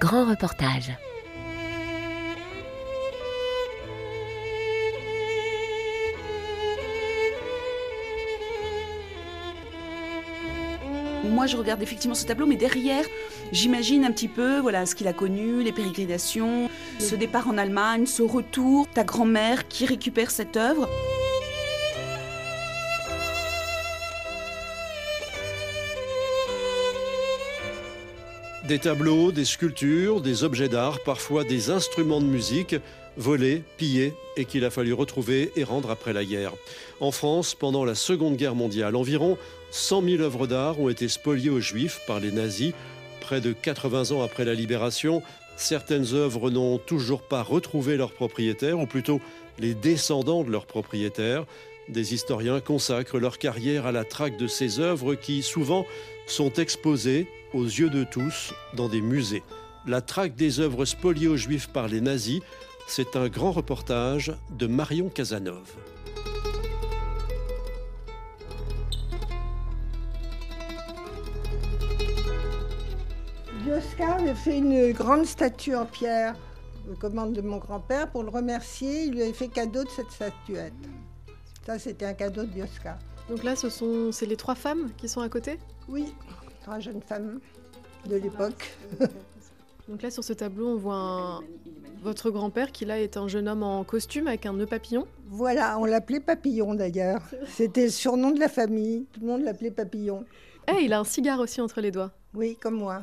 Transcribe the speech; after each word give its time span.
Grand 0.00 0.26
reportage. 0.26 0.92
Moi, 11.24 11.46
je 11.46 11.56
regarde 11.56 11.82
effectivement 11.82 12.14
ce 12.14 12.26
tableau, 12.26 12.44
mais 12.44 12.56
derrière, 12.56 13.06
j'imagine 13.50 14.04
un 14.04 14.12
petit 14.12 14.28
peu 14.28 14.58
voilà, 14.58 14.84
ce 14.84 14.94
qu'il 14.94 15.08
a 15.08 15.14
connu, 15.14 15.62
les 15.62 15.72
pérégrinations, 15.72 16.68
ce 16.98 17.14
départ 17.14 17.48
en 17.48 17.56
Allemagne, 17.56 18.04
ce 18.04 18.22
retour, 18.22 18.86
ta 18.92 19.04
grand-mère 19.04 19.68
qui 19.68 19.86
récupère 19.86 20.30
cette 20.30 20.58
œuvre. 20.58 20.86
Des 28.66 28.78
tableaux, 28.78 29.30
des 29.30 29.44
sculptures, 29.44 30.22
des 30.22 30.42
objets 30.42 30.70
d'art, 30.70 31.00
parfois 31.00 31.44
des 31.44 31.68
instruments 31.68 32.22
de 32.22 32.26
musique, 32.26 32.76
volés, 33.18 33.62
pillés 33.76 34.14
et 34.38 34.46
qu'il 34.46 34.64
a 34.64 34.70
fallu 34.70 34.94
retrouver 34.94 35.52
et 35.54 35.64
rendre 35.64 35.90
après 35.90 36.14
la 36.14 36.24
guerre. 36.24 36.54
En 36.98 37.10
France, 37.10 37.54
pendant 37.54 37.84
la 37.84 37.94
Seconde 37.94 38.36
Guerre 38.36 38.54
mondiale, 38.54 38.96
environ 38.96 39.36
100 39.70 40.02
000 40.02 40.22
œuvres 40.22 40.46
d'art 40.46 40.80
ont 40.80 40.88
été 40.88 41.08
spoliées 41.08 41.50
aux 41.50 41.60
Juifs 41.60 42.00
par 42.06 42.20
les 42.20 42.32
nazis. 42.32 42.72
Près 43.20 43.42
de 43.42 43.52
80 43.52 44.12
ans 44.12 44.22
après 44.22 44.46
la 44.46 44.54
libération, 44.54 45.22
certaines 45.56 46.14
œuvres 46.14 46.50
n'ont 46.50 46.78
toujours 46.78 47.20
pas 47.20 47.42
retrouvé 47.42 47.98
leurs 47.98 48.12
propriétaires, 48.12 48.80
ou 48.80 48.86
plutôt 48.86 49.20
les 49.58 49.74
descendants 49.74 50.42
de 50.42 50.50
leurs 50.50 50.66
propriétaires. 50.66 51.44
Des 51.88 52.14
historiens 52.14 52.60
consacrent 52.60 53.18
leur 53.18 53.38
carrière 53.38 53.86
à 53.86 53.92
la 53.92 54.04
traque 54.04 54.38
de 54.38 54.46
ces 54.46 54.80
œuvres 54.80 55.14
qui, 55.14 55.42
souvent, 55.42 55.84
sont 56.26 56.52
exposées 56.54 57.28
aux 57.52 57.64
yeux 57.64 57.90
de 57.90 58.04
tous 58.04 58.54
dans 58.74 58.88
des 58.88 59.02
musées. 59.02 59.42
La 59.86 60.00
traque 60.00 60.34
des 60.34 60.60
œuvres 60.60 60.86
spoliées 60.86 61.28
aux 61.28 61.36
Juifs 61.36 61.68
par 61.68 61.88
les 61.88 62.00
nazis, 62.00 62.40
c'est 62.86 63.16
un 63.16 63.28
grand 63.28 63.52
reportage 63.52 64.32
de 64.50 64.66
Marion 64.66 65.10
Casanov. 65.10 65.74
Biosca 73.62 74.14
avait 74.14 74.34
fait 74.34 74.58
une 74.58 74.92
grande 74.92 75.26
statue 75.26 75.74
en 75.74 75.84
pierre 75.84 76.34
aux 76.90 76.96
commandes 76.96 77.34
de 77.34 77.42
mon 77.42 77.58
grand-père. 77.58 78.10
Pour 78.10 78.22
le 78.22 78.30
remercier, 78.30 79.04
il 79.04 79.12
lui 79.12 79.22
avait 79.22 79.32
fait 79.32 79.48
cadeau 79.48 79.84
de 79.84 79.90
cette 79.90 80.10
statuette. 80.10 80.72
Ça, 81.66 81.78
c'était 81.78 82.04
un 82.06 82.14
cadeau 82.14 82.42
de 82.42 82.48
Biosca. 82.48 82.98
Donc 83.28 83.42
là, 83.42 83.56
ce 83.56 83.70
sont 83.70 84.12
c'est 84.12 84.26
les 84.26 84.36
trois 84.36 84.54
femmes 84.54 84.90
qui 84.96 85.08
sont 85.08 85.20
à 85.20 85.28
côté? 85.28 85.58
Oui, 85.88 86.12
trois 86.62 86.78
jeunes 86.78 87.00
femmes 87.00 87.40
de 88.06 88.16
l'époque. 88.16 88.76
Donc 89.88 90.02
là, 90.02 90.10
sur 90.10 90.22
ce 90.24 90.32
tableau, 90.34 90.68
on 90.68 90.76
voit 90.76 90.94
un- 90.96 91.40
votre 92.02 92.30
grand-père 92.30 92.70
qui 92.70 92.84
là 92.84 93.00
est 93.00 93.16
un 93.16 93.28
jeune 93.28 93.48
homme 93.48 93.62
en 93.62 93.82
costume 93.84 94.26
avec 94.28 94.44
un 94.44 94.52
nœud 94.52 94.66
papillon. 94.66 95.06
Voilà, 95.26 95.78
on 95.78 95.86
l'appelait 95.86 96.20
Papillon 96.20 96.74
d'ailleurs. 96.74 97.22
C'était 97.48 97.84
le 97.84 97.90
surnom 97.90 98.30
de 98.30 98.40
la 98.40 98.48
famille. 98.48 99.06
Tout 99.12 99.20
le 99.20 99.26
monde 99.26 99.42
l'appelait 99.42 99.70
Papillon. 99.70 100.24
Eh, 100.70 100.84
il 100.84 100.92
a 100.92 101.00
un 101.00 101.04
cigare 101.04 101.40
aussi 101.40 101.60
entre 101.62 101.80
les 101.80 101.90
doigts. 101.90 102.12
Oui, 102.34 102.56
comme 102.60 102.74
moi. 102.76 103.02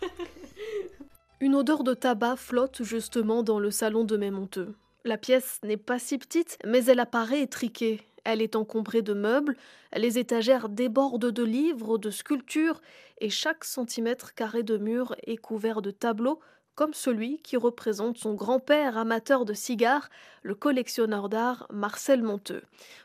Une 1.40 1.54
odeur 1.54 1.84
de 1.84 1.94
tabac 1.94 2.36
flotte 2.36 2.82
justement 2.82 3.42
dans 3.42 3.58
le 3.60 3.70
salon 3.70 4.04
de 4.04 4.16
Mémonteux. 4.16 4.74
La 5.06 5.18
pièce 5.18 5.58
n'est 5.62 5.76
pas 5.76 5.98
si 5.98 6.16
petite, 6.16 6.56
mais 6.64 6.86
elle 6.86 6.98
apparaît 6.98 7.42
étriquée. 7.42 8.00
Elle 8.24 8.40
est 8.40 8.56
encombrée 8.56 9.02
de 9.02 9.12
meubles, 9.12 9.54
les 9.94 10.18
étagères 10.18 10.70
débordent 10.70 11.30
de 11.30 11.42
livres, 11.42 11.98
de 11.98 12.10
sculptures, 12.10 12.80
et 13.20 13.28
chaque 13.28 13.64
centimètre 13.64 14.34
carré 14.34 14.62
de 14.62 14.78
mur 14.78 15.14
est 15.26 15.36
couvert 15.36 15.82
de 15.82 15.90
tableaux, 15.90 16.40
comme 16.74 16.94
celui 16.94 17.36
qui 17.42 17.58
représente 17.58 18.16
son 18.16 18.32
grand-père 18.32 18.96
amateur 18.96 19.44
de 19.44 19.52
cigares, 19.52 20.08
le 20.42 20.54
collectionneur 20.54 21.28
d'art 21.28 21.66
Marcel 21.70 22.22
Monteux. 22.22 22.62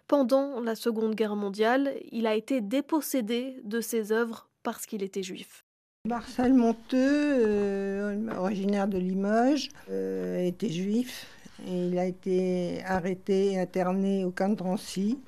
Pendant 0.08 0.62
la 0.62 0.76
Seconde 0.76 1.16
Guerre 1.16 1.36
mondiale, 1.36 1.94
il 2.14 2.28
a 2.28 2.36
été 2.36 2.62
dépossédé 2.62 3.58
de 3.66 3.82
ses 3.82 4.14
œuvres 4.14 4.48
parce 4.64 4.86
qu'il 4.86 5.04
était 5.04 5.22
juif. 5.22 5.66
Marcel 6.08 6.54
Monteux, 6.54 6.96
euh, 6.96 8.34
originaire 8.38 8.88
de 8.88 8.98
Limoges, 8.98 9.68
euh, 9.92 10.40
était 10.40 10.70
juif. 10.70 11.28
Et 11.68 11.88
il 11.88 11.98
a 12.00 12.06
été 12.06 12.84
arrêté 12.86 13.52
et 13.52 13.60
interné 13.60 14.24
au 14.24 14.32
camp 14.32 14.50
de 14.50 14.56
Drancy. 14.56 15.20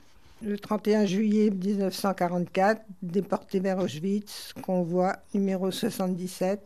Le 0.42 0.58
31 0.58 1.06
juillet 1.06 1.52
1944, 1.52 2.82
déporté 3.04 3.60
vers 3.60 3.78
Auschwitz, 3.78 4.54
convoi 4.64 5.18
numéro 5.36 5.70
77. 5.70 6.60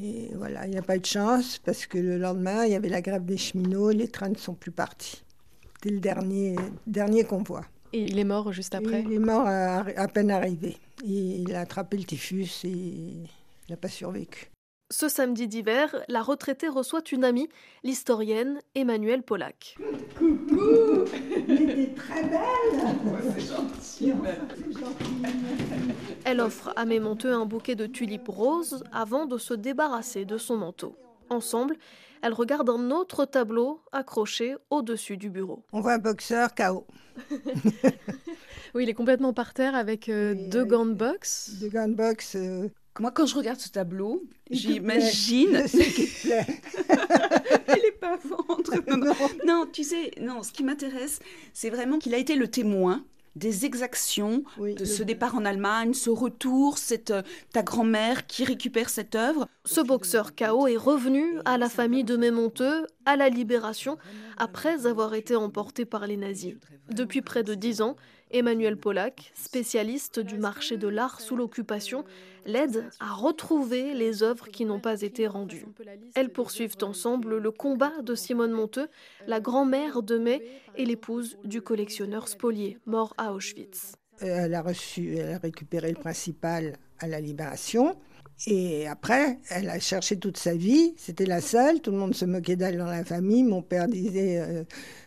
Et 0.00 0.30
voilà, 0.34 0.66
il 0.66 0.70
n'y 0.70 0.78
a 0.78 0.82
pas 0.82 0.96
eu 0.96 1.00
de 1.00 1.06
chance 1.06 1.58
parce 1.58 1.86
que 1.86 1.98
le 1.98 2.18
lendemain, 2.18 2.64
il 2.64 2.72
y 2.72 2.74
avait 2.74 2.88
la 2.88 3.00
grève 3.00 3.24
des 3.24 3.36
cheminots, 3.36 3.90
les 3.90 4.08
trains 4.08 4.28
ne 4.28 4.36
sont 4.36 4.54
plus 4.54 4.70
partis. 4.70 5.24
C'était 5.74 5.90
le 5.94 6.00
dernier, 6.00 6.56
dernier 6.86 7.24
convoi. 7.24 7.62
Et 7.92 8.02
il 8.02 8.18
est 8.18 8.24
mort 8.24 8.52
juste 8.52 8.74
après? 8.74 9.02
Il 9.02 9.12
est 9.12 9.18
mort 9.18 9.46
à, 9.46 9.78
à 9.96 10.08
peine 10.08 10.30
arrivé. 10.30 10.76
Il, 11.04 11.42
il 11.42 11.54
a 11.54 11.60
attrapé 11.60 11.96
le 11.96 12.04
typhus 12.04 12.64
et 12.64 12.68
il 12.68 13.26
n'a 13.70 13.76
pas 13.76 13.88
survécu. 13.88 14.50
Ce 14.90 15.08
samedi 15.08 15.48
d'hiver, 15.48 16.04
la 16.08 16.22
retraitée 16.22 16.68
reçoit 16.68 17.00
une 17.10 17.24
amie, 17.24 17.48
l'historienne 17.84 18.60
Emmanuelle 18.74 19.22
Pollack. 19.22 19.76
Coucou 20.18 21.04
Elle 21.48 21.70
était 21.70 21.94
très 21.94 22.22
belle 22.22 22.84
Elle 26.24 26.40
offre 26.40 26.72
à 26.76 26.84
Mémonteux 26.84 27.32
un 27.32 27.46
bouquet 27.46 27.74
de 27.76 27.86
tulipes 27.86 28.28
roses 28.28 28.84
avant 28.92 29.24
de 29.26 29.38
se 29.38 29.54
débarrasser 29.54 30.26
de 30.26 30.36
son 30.38 30.58
manteau. 30.58 30.96
Ensemble, 31.30 31.76
elles 32.22 32.34
regardent 32.34 32.70
un 32.70 32.90
autre 32.90 33.24
tableau 33.24 33.80
accroché 33.92 34.54
au-dessus 34.70 35.16
du 35.16 35.30
bureau. 35.30 35.62
On 35.72 35.80
voit 35.80 35.94
un 35.94 35.98
boxeur 35.98 36.54
KO. 36.54 36.86
Oui, 38.74 38.82
il 38.82 38.88
est 38.88 38.94
complètement 38.94 39.32
par 39.32 39.54
terre 39.54 39.76
avec 39.76 40.08
euh, 40.08 40.34
deux 40.50 40.64
gants 40.64 40.84
de 40.84 40.94
boxe. 40.94 41.52
De 41.62 41.68
gun 41.68 41.90
box. 41.90 42.34
euh, 42.34 42.66
Moi, 43.00 43.10
quand 43.10 43.26
je 43.26 43.34
regarde 43.34 43.58
ce 43.58 43.68
tableau, 43.70 44.22
il 44.50 44.56
j'imagine. 44.58 45.48
plaît. 45.50 45.68
C'est 45.68 45.84
qui 45.84 46.06
te 46.06 46.22
plaît. 46.26 46.46
Elle 47.66 47.84
est 47.86 47.98
pas 48.00 48.16
ventre. 48.16 48.72
Non, 48.88 48.96
non. 48.98 49.14
Non, 49.46 49.66
tu 49.72 49.82
sais, 49.82 50.12
non, 50.20 50.42
ce 50.42 50.52
qui 50.52 50.62
m'intéresse, 50.62 51.18
c'est 51.52 51.70
vraiment 51.70 51.98
qu'il 51.98 52.14
a 52.14 52.18
été 52.18 52.36
le 52.36 52.46
témoin 52.48 53.04
des 53.36 53.64
exactions 53.66 54.44
Oui, 54.58 54.74
de 54.76 54.80
le- 54.80 54.84
ce 54.86 55.02
départ 55.02 55.34
en 55.34 55.44
Allemagne, 55.44 55.92
ce 55.92 56.08
retour, 56.08 56.78
cette, 56.78 57.10
euh, 57.10 57.22
ta 57.52 57.64
grand-mère 57.64 58.28
qui 58.28 58.44
récupère 58.44 58.88
cette 58.88 59.16
œuvre. 59.16 59.48
Ce 59.64 59.80
boxeur 59.80 60.36
KO 60.36 60.68
est 60.68 60.76
revenu 60.76 61.24
à 61.44 61.58
la 61.58 61.68
famille 61.68 62.04
de 62.04 62.16
Mémonteux 62.16 62.86
à 63.06 63.16
la 63.16 63.28
libération 63.28 63.98
après 64.36 64.86
avoir 64.86 65.14
été 65.14 65.34
emporté 65.34 65.84
par 65.84 66.06
les 66.06 66.16
nazis. 66.16 66.54
Depuis 66.92 67.22
près 67.22 67.42
de 67.42 67.54
dix 67.54 67.80
ans, 67.82 67.96
Emmanuel 68.30 68.76
Pollack, 68.76 69.32
spécialiste 69.34 70.20
du 70.20 70.38
marché 70.38 70.76
de 70.76 70.88
l'art 70.88 71.20
sous 71.20 71.36
l'occupation, 71.36 72.04
l'aide 72.46 72.88
à 73.00 73.12
retrouver 73.12 73.94
les 73.94 74.22
œuvres 74.22 74.48
qui 74.48 74.64
n'ont 74.64 74.80
pas 74.80 75.02
été 75.02 75.26
rendues. 75.26 75.66
Elles 76.14 76.32
poursuivent 76.32 76.76
ensemble 76.82 77.38
le 77.38 77.50
combat 77.50 78.02
de 78.02 78.14
Simone 78.14 78.52
Monteux, 78.52 78.88
la 79.26 79.40
grand-mère 79.40 80.02
de 80.02 80.18
Mai 80.18 80.42
et 80.76 80.84
l'épouse 80.84 81.38
du 81.44 81.62
collectionneur 81.62 82.28
spolié, 82.28 82.78
mort 82.86 83.14
à 83.18 83.32
Auschwitz. 83.32 83.94
Reçu, 84.20 85.16
elle 85.16 85.32
a 85.32 85.38
récupéré 85.38 85.90
le 85.90 85.98
principal 85.98 86.76
à 87.00 87.06
la 87.06 87.20
libération. 87.20 87.96
Et 88.46 88.86
après, 88.88 89.38
elle 89.48 89.70
a 89.70 89.78
cherché 89.78 90.18
toute 90.18 90.36
sa 90.36 90.54
vie. 90.54 90.94
C'était 90.96 91.26
la 91.26 91.40
seule. 91.40 91.80
Tout 91.80 91.92
le 91.92 91.98
monde 91.98 92.14
se 92.14 92.24
moquait 92.24 92.56
d'elle 92.56 92.78
dans 92.78 92.86
la 92.86 93.04
famille. 93.04 93.44
Mon 93.44 93.62
père 93.62 93.88
disait 93.88 94.40
euh, 94.40 94.64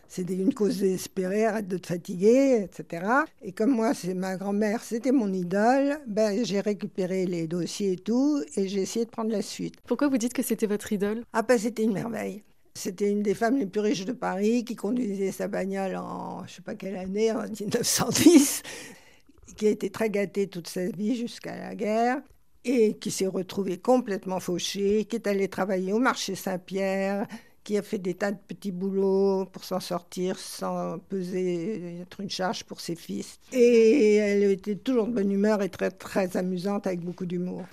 c'était 0.08 0.34
une 0.34 0.54
cause 0.54 0.78
désespérée, 0.78 1.44
arrête 1.44 1.68
de 1.68 1.76
te 1.76 1.86
fatiguer, 1.86 2.62
etc. 2.62 3.06
Et 3.42 3.52
comme 3.52 3.70
moi, 3.70 3.92
c'est 3.92 4.14
ma 4.14 4.36
grand-mère, 4.36 4.82
c'était 4.82 5.12
mon 5.12 5.30
idole, 5.32 5.98
ben, 6.06 6.44
j'ai 6.44 6.60
récupéré 6.60 7.26
les 7.26 7.46
dossiers 7.46 7.92
et 7.92 7.96
tout. 7.96 8.42
Et 8.56 8.68
j'ai 8.68 8.80
essayé 8.80 9.04
de 9.04 9.10
prendre 9.10 9.30
la 9.30 9.42
suite. 9.42 9.74
Pourquoi 9.86 10.08
vous 10.08 10.18
dites 10.18 10.32
que 10.32 10.42
c'était 10.42 10.66
votre 10.66 10.90
idole? 10.92 11.22
Après, 11.34 11.58
c'était 11.58 11.84
une 11.84 11.92
merveille. 11.92 12.42
C'était 12.74 13.10
une 13.10 13.22
des 13.22 13.34
femmes 13.34 13.58
les 13.58 13.66
plus 13.66 13.80
riches 13.80 14.04
de 14.04 14.12
Paris 14.12 14.64
qui 14.64 14.76
conduisait 14.76 15.32
sa 15.32 15.48
bagnole 15.48 15.96
en, 15.96 16.46
je 16.46 16.54
sais 16.54 16.62
pas 16.62 16.76
quelle 16.76 16.96
année, 16.96 17.32
en 17.32 17.42
1910, 17.42 18.62
qui 19.56 19.66
a 19.66 19.70
été 19.70 19.90
très 19.90 20.10
gâtée 20.10 20.48
toute 20.48 20.68
sa 20.68 20.86
vie 20.86 21.16
jusqu'à 21.16 21.56
la 21.56 21.74
guerre 21.74 22.20
et 22.64 22.94
qui 22.94 23.10
s'est 23.10 23.26
retrouvée 23.26 23.78
complètement 23.78 24.40
fauchée, 24.40 25.04
qui 25.04 25.16
est 25.16 25.26
allée 25.26 25.48
travailler 25.48 25.92
au 25.92 25.98
marché 25.98 26.34
Saint-Pierre, 26.34 27.26
qui 27.64 27.76
a 27.76 27.82
fait 27.82 27.98
des 27.98 28.14
tas 28.14 28.32
de 28.32 28.38
petits 28.38 28.72
boulots 28.72 29.46
pour 29.46 29.64
s'en 29.64 29.80
sortir 29.80 30.38
sans 30.38 30.98
peser, 30.98 32.00
être 32.00 32.20
une 32.20 32.30
charge 32.30 32.64
pour 32.64 32.80
ses 32.80 32.96
fils. 32.96 33.38
Et 33.52 34.16
elle 34.16 34.44
était 34.44 34.76
toujours 34.76 35.06
de 35.06 35.12
bonne 35.12 35.30
humeur 35.30 35.62
et 35.62 35.68
très, 35.68 35.90
très 35.90 36.36
amusante 36.36 36.86
avec 36.86 37.00
beaucoup 37.00 37.26
d'humour. 37.26 37.64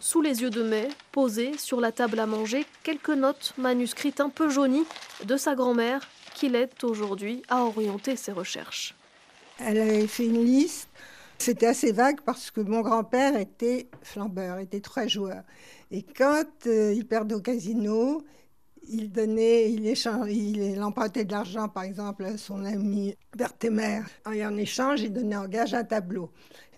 Sous 0.00 0.22
les 0.22 0.42
yeux 0.42 0.50
de 0.50 0.62
Mai, 0.62 0.88
posées 1.12 1.58
sur 1.58 1.80
la 1.80 1.92
table 1.92 2.18
à 2.20 2.26
manger, 2.26 2.64
quelques 2.82 3.10
notes 3.10 3.52
manuscrites 3.58 4.20
un 4.20 4.30
peu 4.30 4.48
jaunies 4.48 4.86
de 5.24 5.36
sa 5.36 5.54
grand-mère 5.54 6.08
qui 6.34 6.48
l'aide 6.48 6.70
aujourd'hui 6.82 7.42
à 7.48 7.64
orienter 7.64 8.16
ses 8.16 8.32
recherches. 8.32 8.94
Elle 9.62 9.78
avait 9.78 10.06
fait 10.06 10.26
une 10.26 10.44
liste 10.44 10.88
C'était 11.38 11.66
assez 11.66 11.92
vague 11.92 12.20
parce 12.22 12.50
que 12.50 12.60
mon 12.60 12.80
grand-père 12.80 13.36
était 13.36 13.88
flambeur, 14.02 14.58
était 14.58 14.80
très 14.80 15.08
joueur. 15.08 15.42
Et 15.90 16.02
quand 16.02 16.44
euh, 16.66 16.92
il 16.94 17.06
perdait 17.06 17.34
au 17.34 17.40
casino, 17.40 18.22
il 18.88 19.10
donnait, 19.10 19.70
il, 19.70 19.86
il 19.86 20.82
empruntait 20.82 21.24
de 21.24 21.32
l'argent, 21.32 21.68
par 21.68 21.84
exemple, 21.84 22.24
à 22.24 22.36
son 22.36 22.64
ami 22.64 23.14
Berthémer. 23.36 24.02
Et 24.32 24.44
en 24.44 24.56
échange, 24.56 25.02
il 25.02 25.12
donnait 25.12 25.36
en 25.36 25.48
gage 25.48 25.74
un 25.74 25.84
tableau. 25.84 26.30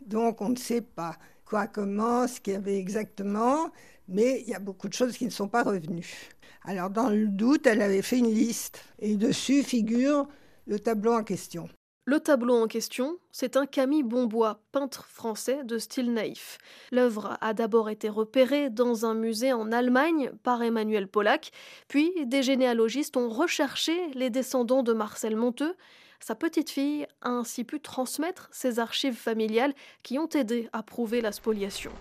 Donc, 0.06 0.40
on 0.40 0.50
ne 0.50 0.56
sait 0.56 0.82
pas 0.82 1.16
quoi, 1.44 1.66
comment, 1.66 2.26
ce 2.26 2.40
qu'il 2.40 2.54
y 2.54 2.56
avait 2.56 2.78
exactement, 2.78 3.70
mais 4.08 4.40
il 4.42 4.48
y 4.48 4.54
a 4.54 4.58
beaucoup 4.58 4.88
de 4.88 4.94
choses 4.94 5.16
qui 5.16 5.24
ne 5.24 5.30
sont 5.30 5.48
pas 5.48 5.62
revenues. 5.62 6.30
Alors, 6.64 6.90
dans 6.90 7.10
le 7.10 7.26
doute, 7.26 7.66
elle 7.66 7.82
avait 7.82 8.02
fait 8.02 8.18
une 8.18 8.32
liste, 8.32 8.84
et 8.98 9.16
dessus 9.16 9.62
figure 9.62 10.28
le 10.66 10.78
tableau 10.78 11.12
en 11.12 11.24
question. 11.24 11.68
Le 12.04 12.18
tableau 12.18 12.60
en 12.60 12.66
question, 12.66 13.16
c'est 13.30 13.56
un 13.56 13.64
Camille 13.64 14.02
Bonbois, 14.02 14.60
peintre 14.72 15.06
français 15.06 15.62
de 15.62 15.78
style 15.78 16.12
naïf. 16.12 16.58
L'œuvre 16.90 17.38
a 17.40 17.54
d'abord 17.54 17.88
été 17.90 18.08
repérée 18.08 18.70
dans 18.70 19.06
un 19.06 19.14
musée 19.14 19.52
en 19.52 19.70
Allemagne 19.70 20.32
par 20.42 20.64
Emmanuel 20.64 21.06
Pollack, 21.06 21.52
puis 21.86 22.12
des 22.26 22.42
généalogistes 22.42 23.16
ont 23.16 23.28
recherché 23.28 24.10
les 24.14 24.30
descendants 24.30 24.82
de 24.82 24.92
Marcel 24.92 25.36
Monteux. 25.36 25.76
Sa 26.18 26.34
petite 26.34 26.70
fille 26.70 27.06
a 27.20 27.30
ainsi 27.30 27.62
pu 27.62 27.78
transmettre 27.78 28.48
ses 28.50 28.80
archives 28.80 29.14
familiales 29.14 29.72
qui 30.02 30.18
ont 30.18 30.28
aidé 30.28 30.68
à 30.72 30.82
prouver 30.82 31.20
la 31.20 31.30
spoliation. 31.30 31.92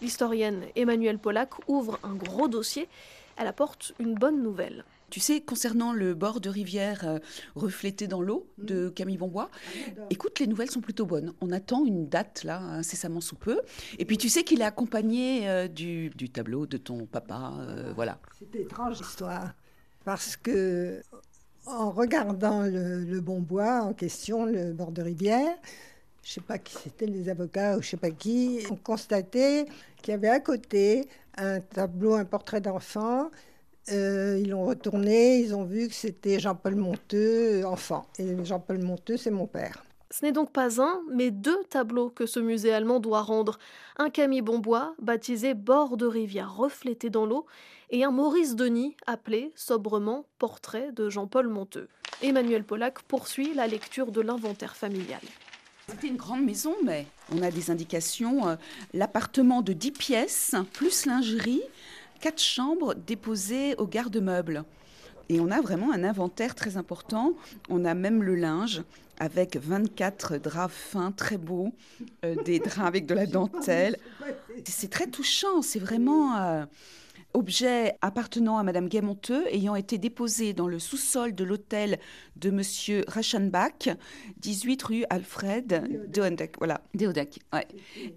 L'historienne 0.00 0.64
Emmanuel 0.74 1.18
Pollack 1.18 1.68
ouvre 1.68 1.98
un 2.02 2.14
gros 2.14 2.48
dossier. 2.48 2.88
Elle 3.36 3.46
apporte 3.46 3.92
une 3.98 4.14
bonne 4.14 4.42
nouvelle. 4.42 4.86
Tu 5.12 5.20
sais, 5.20 5.42
concernant 5.42 5.92
le 5.92 6.14
bord 6.14 6.40
de 6.40 6.48
rivière 6.48 7.06
euh, 7.06 7.18
reflété 7.54 8.06
dans 8.08 8.22
l'eau 8.22 8.46
de 8.56 8.86
mm. 8.86 8.94
Camille 8.94 9.18
Bonbois, 9.18 9.50
écoute, 10.08 10.40
les 10.40 10.46
nouvelles 10.46 10.70
sont 10.70 10.80
plutôt 10.80 11.04
bonnes. 11.04 11.34
On 11.42 11.52
attend 11.52 11.84
une 11.84 12.08
date, 12.08 12.44
là, 12.44 12.58
incessamment 12.60 13.20
sous 13.20 13.36
peu. 13.36 13.60
Et 13.98 14.06
puis 14.06 14.16
tu 14.16 14.30
sais 14.30 14.42
qu'il 14.42 14.62
est 14.62 14.64
accompagné 14.64 15.50
euh, 15.50 15.68
du, 15.68 16.10
tableau 16.32 16.64
de 16.64 16.78
ton 16.78 17.04
papa. 17.04 17.52
Euh, 17.58 17.92
voilà. 17.94 18.20
C'est 18.38 18.58
étrange 18.58 19.00
l'histoire. 19.00 19.52
Parce 20.06 20.34
que, 20.34 21.02
en 21.66 21.90
regardant 21.90 22.62
le, 22.62 23.04
le 23.04 23.20
Bonbois 23.20 23.82
en 23.82 23.92
question, 23.92 24.46
le 24.46 24.72
bord 24.72 24.92
de 24.92 25.02
rivière, 25.02 25.54
je 26.22 26.30
ne 26.30 26.32
sais 26.32 26.40
pas 26.40 26.56
qui 26.56 26.74
c'était, 26.74 27.04
les 27.04 27.28
avocats 27.28 27.72
ou 27.76 27.82
je 27.82 27.86
ne 27.88 27.90
sais 27.90 27.96
pas 27.98 28.10
qui, 28.10 28.60
ont 28.70 28.76
constaté 28.76 29.66
qu'il 30.00 30.12
y 30.12 30.14
avait 30.14 30.30
à 30.30 30.40
côté 30.40 31.06
un 31.36 31.60
tableau, 31.60 32.14
un 32.14 32.24
portrait 32.24 32.62
d'enfant 32.62 33.30
euh, 33.90 34.38
ils 34.40 34.50
l'ont 34.50 34.64
retourné, 34.64 35.38
ils 35.38 35.54
ont 35.54 35.64
vu 35.64 35.88
que 35.88 35.94
c'était 35.94 36.38
Jean-Paul 36.38 36.76
Monteux, 36.76 37.64
enfant. 37.66 38.06
Et 38.18 38.44
Jean-Paul 38.44 38.78
Monteux, 38.78 39.16
c'est 39.16 39.30
mon 39.30 39.46
père. 39.46 39.82
Ce 40.10 40.24
n'est 40.24 40.32
donc 40.32 40.52
pas 40.52 40.80
un, 40.80 41.00
mais 41.10 41.30
deux 41.30 41.64
tableaux 41.70 42.10
que 42.10 42.26
ce 42.26 42.38
musée 42.38 42.72
allemand 42.72 43.00
doit 43.00 43.22
rendre. 43.22 43.58
Un 43.96 44.10
Camille 44.10 44.42
Bonbois, 44.42 44.94
baptisé 45.00 45.54
Bord 45.54 45.96
de 45.96 46.06
rivière 46.06 46.54
reflété 46.54 47.08
dans 47.08 47.24
l'eau, 47.24 47.46
et 47.90 48.04
un 48.04 48.10
Maurice 48.10 48.54
Denis, 48.54 48.96
appelé 49.06 49.52
sobrement 49.56 50.26
Portrait 50.38 50.92
de 50.92 51.08
Jean-Paul 51.08 51.48
Monteux. 51.48 51.88
Emmanuel 52.22 52.64
Pollack 52.64 53.02
poursuit 53.02 53.54
la 53.54 53.66
lecture 53.66 54.12
de 54.12 54.20
l'inventaire 54.20 54.76
familial. 54.76 55.20
C'était 55.88 56.08
une 56.08 56.16
grande 56.16 56.44
maison, 56.44 56.74
mais 56.84 57.06
on 57.34 57.42
a 57.42 57.50
des 57.50 57.70
indications. 57.70 58.48
Euh, 58.48 58.56
l'appartement 58.94 59.62
de 59.62 59.72
10 59.72 59.90
pièces, 59.92 60.54
plus 60.72 61.06
lingerie, 61.06 61.62
quatre 62.22 62.40
chambres 62.40 62.94
déposées 62.94 63.74
au 63.76 63.86
garde-meubles. 63.86 64.64
Et 65.28 65.40
on 65.40 65.50
a 65.50 65.60
vraiment 65.60 65.92
un 65.92 66.04
inventaire 66.04 66.54
très 66.54 66.76
important. 66.76 67.34
On 67.68 67.84
a 67.84 67.94
même 67.94 68.22
le 68.22 68.36
linge 68.36 68.82
avec 69.18 69.56
24 69.56 70.38
draps 70.38 70.74
fins 70.74 71.12
très 71.12 71.36
beaux, 71.36 71.72
euh, 72.24 72.36
des 72.44 72.60
draps 72.60 72.86
avec 72.86 73.06
de 73.06 73.14
la 73.14 73.26
dentelle. 73.26 73.98
C'est 74.64 74.90
très 74.90 75.08
touchant, 75.08 75.60
c'est 75.60 75.78
vraiment... 75.78 76.36
Euh, 76.36 76.64
objet 77.34 77.96
appartenant 78.00 78.58
à 78.58 78.62
Madame 78.62 78.88
Guémonteux 78.88 79.46
ayant 79.52 79.76
été 79.76 79.98
déposé 79.98 80.52
dans 80.52 80.68
le 80.68 80.78
sous-sol 80.78 81.34
de 81.34 81.44
l'hôtel 81.44 81.98
de 82.36 82.50
Monsieur 82.50 83.04
Rachenbach, 83.08 83.88
18 84.38 84.82
rue 84.82 85.04
Alfred 85.10 86.08
Deodek, 86.12 86.56
voilà, 86.58 86.82
Deodek, 86.94 87.40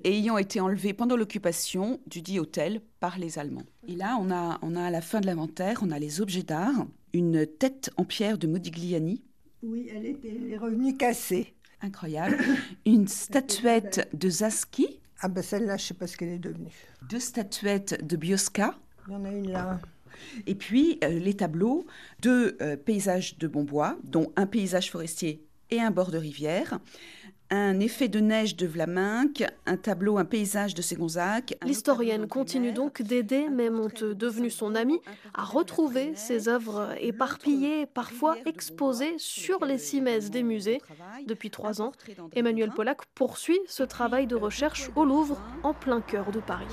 et 0.04 0.18
ayant 0.18 0.38
été 0.38 0.60
enlevé 0.60 0.94
pendant 0.94 1.16
l'occupation 1.16 2.00
du 2.08 2.22
dit 2.22 2.40
hôtel 2.40 2.82
par 3.00 3.18
les 3.18 3.40
Allemands. 3.40 3.66
Et 3.88 3.96
là, 3.96 4.18
on 4.20 4.32
a, 4.32 4.60
on 4.62 4.76
a 4.76 4.84
à 4.84 4.90
la 4.92 5.02
fin 5.02 5.22
de 5.22 5.26
l'inventaire, 5.26 5.80
on 5.82 5.92
a 5.92 6.00
les 6.00 6.22
objets 6.22 6.44
d'art, 6.44 6.88
une 7.14 7.46
tête 7.46 7.92
en 7.98 8.04
pierre 8.04 8.38
de 8.38 8.48
Modigliani. 8.48 9.24
Oui, 9.64 9.88
elle 9.96 10.06
était 10.06 10.58
revenue 10.58 10.96
cassée. 10.96 11.54
Incroyable. 11.82 12.38
Une 12.86 13.08
statuette 13.08 14.10
de 14.14 14.30
Zaski. 14.30 15.00
Ah 15.22 15.28
ben 15.28 15.42
celle-là, 15.42 15.78
je 15.78 15.84
ne 15.84 15.88
sais 15.88 15.94
pas 15.94 16.08
ce 16.08 16.18
qu'elle 16.18 16.30
est 16.30 16.40
devenue. 16.40 16.74
Deux 17.10 17.20
statuettes 17.20 18.06
de 18.06 18.16
Biosca. 18.16 18.78
Il 19.08 19.14
y 19.14 19.16
en 19.16 19.26
a 19.26 19.30
une 19.30 19.52
là. 19.52 19.80
Et 20.48 20.56
puis 20.56 21.00
euh, 21.04 21.10
les 21.10 21.34
tableaux 21.34 21.86
de 22.22 22.58
euh, 22.62 22.78
paysages 22.78 23.38
de 23.38 23.48
Bonbois, 23.48 23.98
dont 24.04 24.32
un 24.36 24.46
paysage 24.46 24.92
forestier 24.92 25.46
et 25.72 25.82
un 25.82 25.92
bord 25.92 26.12
de 26.12 26.18
rivière, 26.18 26.80
un 27.52 27.80
effet 27.80 28.08
de 28.08 28.20
neige 28.20 28.56
de 28.56 28.66
Vlaminck, 28.66 29.44
un 29.66 29.78
tableau, 29.78 30.18
un 30.18 30.26
paysage 30.26 30.74
de 30.74 30.82
Ségonzac. 30.82 31.56
L'historienne 31.64 32.28
continue 32.28 32.72
donc 32.72 33.02
d'aider 33.02 33.50
Mémonteux, 33.50 34.16
devenu 34.16 34.50
son 34.50 34.74
ami, 34.74 35.00
à 35.34 35.44
retrouver 35.44 36.16
ses 36.16 36.50
œuvres 36.50 36.96
éparpillées, 37.00 37.86
parfois 37.86 38.36
exposées 38.46 39.16
sur 39.18 39.64
les 39.66 39.78
cimaises 39.78 40.32
des 40.32 40.44
musées. 40.44 40.82
Depuis 41.28 41.52
trois 41.52 41.82
ans, 41.82 41.92
Emmanuel 42.34 42.72
Pollack 42.72 43.06
poursuit 43.14 43.60
ce 43.68 43.84
travail 43.84 44.26
de 44.26 44.36
recherche 44.36 44.90
au 44.96 45.06
Louvre, 45.06 45.40
en 45.64 45.74
plein 45.74 46.02
cœur 46.02 46.32
de 46.32 46.40
Paris. 46.40 46.66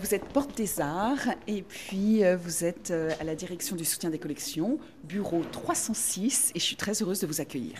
Vous 0.00 0.14
êtes 0.14 0.24
porte 0.26 0.56
des 0.56 0.80
arts 0.80 1.26
et 1.48 1.62
puis 1.62 2.24
euh, 2.24 2.36
vous 2.36 2.64
êtes 2.64 2.92
euh, 2.92 3.10
à 3.18 3.24
la 3.24 3.34
direction 3.34 3.74
du 3.74 3.84
soutien 3.84 4.10
des 4.10 4.18
collections, 4.20 4.78
bureau 5.02 5.42
306, 5.50 6.52
et 6.54 6.60
je 6.60 6.64
suis 6.64 6.76
très 6.76 7.02
heureuse 7.02 7.20
de 7.20 7.26
vous 7.26 7.40
accueillir. 7.40 7.74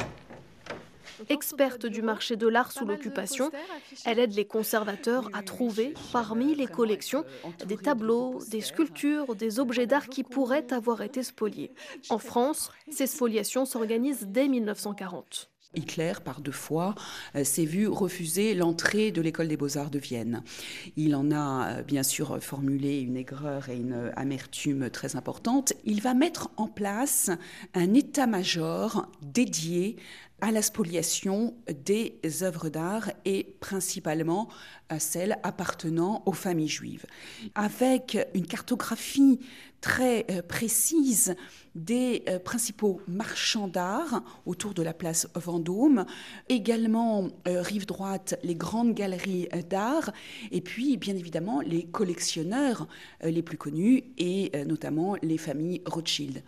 Experte 1.28 1.86
du 1.86 2.02
marché 2.02 2.34
de 2.34 2.48
l'art 2.48 2.72
sous 2.72 2.84
l'occupation, 2.84 3.52
elle 4.04 4.18
aide 4.18 4.34
les 4.34 4.46
conservateurs 4.46 5.30
à 5.32 5.42
trouver, 5.42 5.94
parmi 6.12 6.56
les 6.56 6.66
collections, 6.66 7.24
des 7.66 7.76
tableaux, 7.76 8.40
des 8.50 8.60
sculptures, 8.60 9.36
des 9.36 9.60
objets 9.60 9.86
d'art 9.86 10.08
qui 10.08 10.24
pourraient 10.24 10.72
avoir 10.72 11.02
été 11.02 11.22
spoliés. 11.22 11.72
En 12.08 12.18
France, 12.18 12.70
ces 12.90 13.06
spoliations 13.06 13.64
s'organisent 13.64 14.26
dès 14.28 14.48
1940. 14.48 15.50
Hitler, 15.74 16.14
par 16.24 16.40
deux 16.40 16.50
fois, 16.50 16.94
euh, 17.36 17.44
s'est 17.44 17.66
vu 17.66 17.88
refuser 17.88 18.54
l'entrée 18.54 19.10
de 19.10 19.20
l'école 19.20 19.48
des 19.48 19.58
beaux-arts 19.58 19.90
de 19.90 19.98
Vienne. 19.98 20.42
Il 20.96 21.14
en 21.14 21.30
a 21.30 21.68
euh, 21.68 21.82
bien 21.82 22.02
sûr 22.02 22.42
formulé 22.42 23.00
une 23.00 23.18
aigreur 23.18 23.68
et 23.68 23.76
une 23.76 24.10
amertume 24.16 24.88
très 24.88 25.14
importante. 25.16 25.74
Il 25.84 26.00
va 26.00 26.14
mettre 26.14 26.50
en 26.56 26.68
place 26.68 27.30
un 27.74 27.92
état-major 27.92 29.06
dédié 29.20 29.96
à 30.40 30.52
la 30.52 30.62
spoliation 30.62 31.54
des 31.84 32.20
œuvres 32.42 32.68
d'art 32.68 33.10
et 33.24 33.56
principalement 33.60 34.48
à 34.88 34.98
celles 34.98 35.38
appartenant 35.42 36.22
aux 36.26 36.32
familles 36.32 36.68
juives, 36.68 37.06
avec 37.54 38.16
une 38.34 38.46
cartographie 38.46 39.40
très 39.80 40.26
euh, 40.30 40.42
précise 40.42 41.36
des 41.74 42.24
euh, 42.28 42.38
principaux 42.38 43.00
marchands 43.06 43.68
d'art 43.68 44.22
autour 44.46 44.74
de 44.74 44.82
la 44.82 44.92
place 44.92 45.28
Vendôme, 45.34 46.04
également 46.48 47.28
euh, 47.46 47.62
rive 47.62 47.86
droite 47.86 48.38
les 48.42 48.54
grandes 48.54 48.94
galeries 48.94 49.48
d'art, 49.68 50.12
et 50.50 50.60
puis 50.60 50.96
bien 50.96 51.16
évidemment 51.16 51.60
les 51.60 51.84
collectionneurs 51.84 52.88
les 53.22 53.42
plus 53.42 53.58
connus, 53.58 54.04
et 54.16 54.50
notamment 54.66 55.16
les 55.22 55.38
familles 55.38 55.82
Rothschild. 55.86 56.42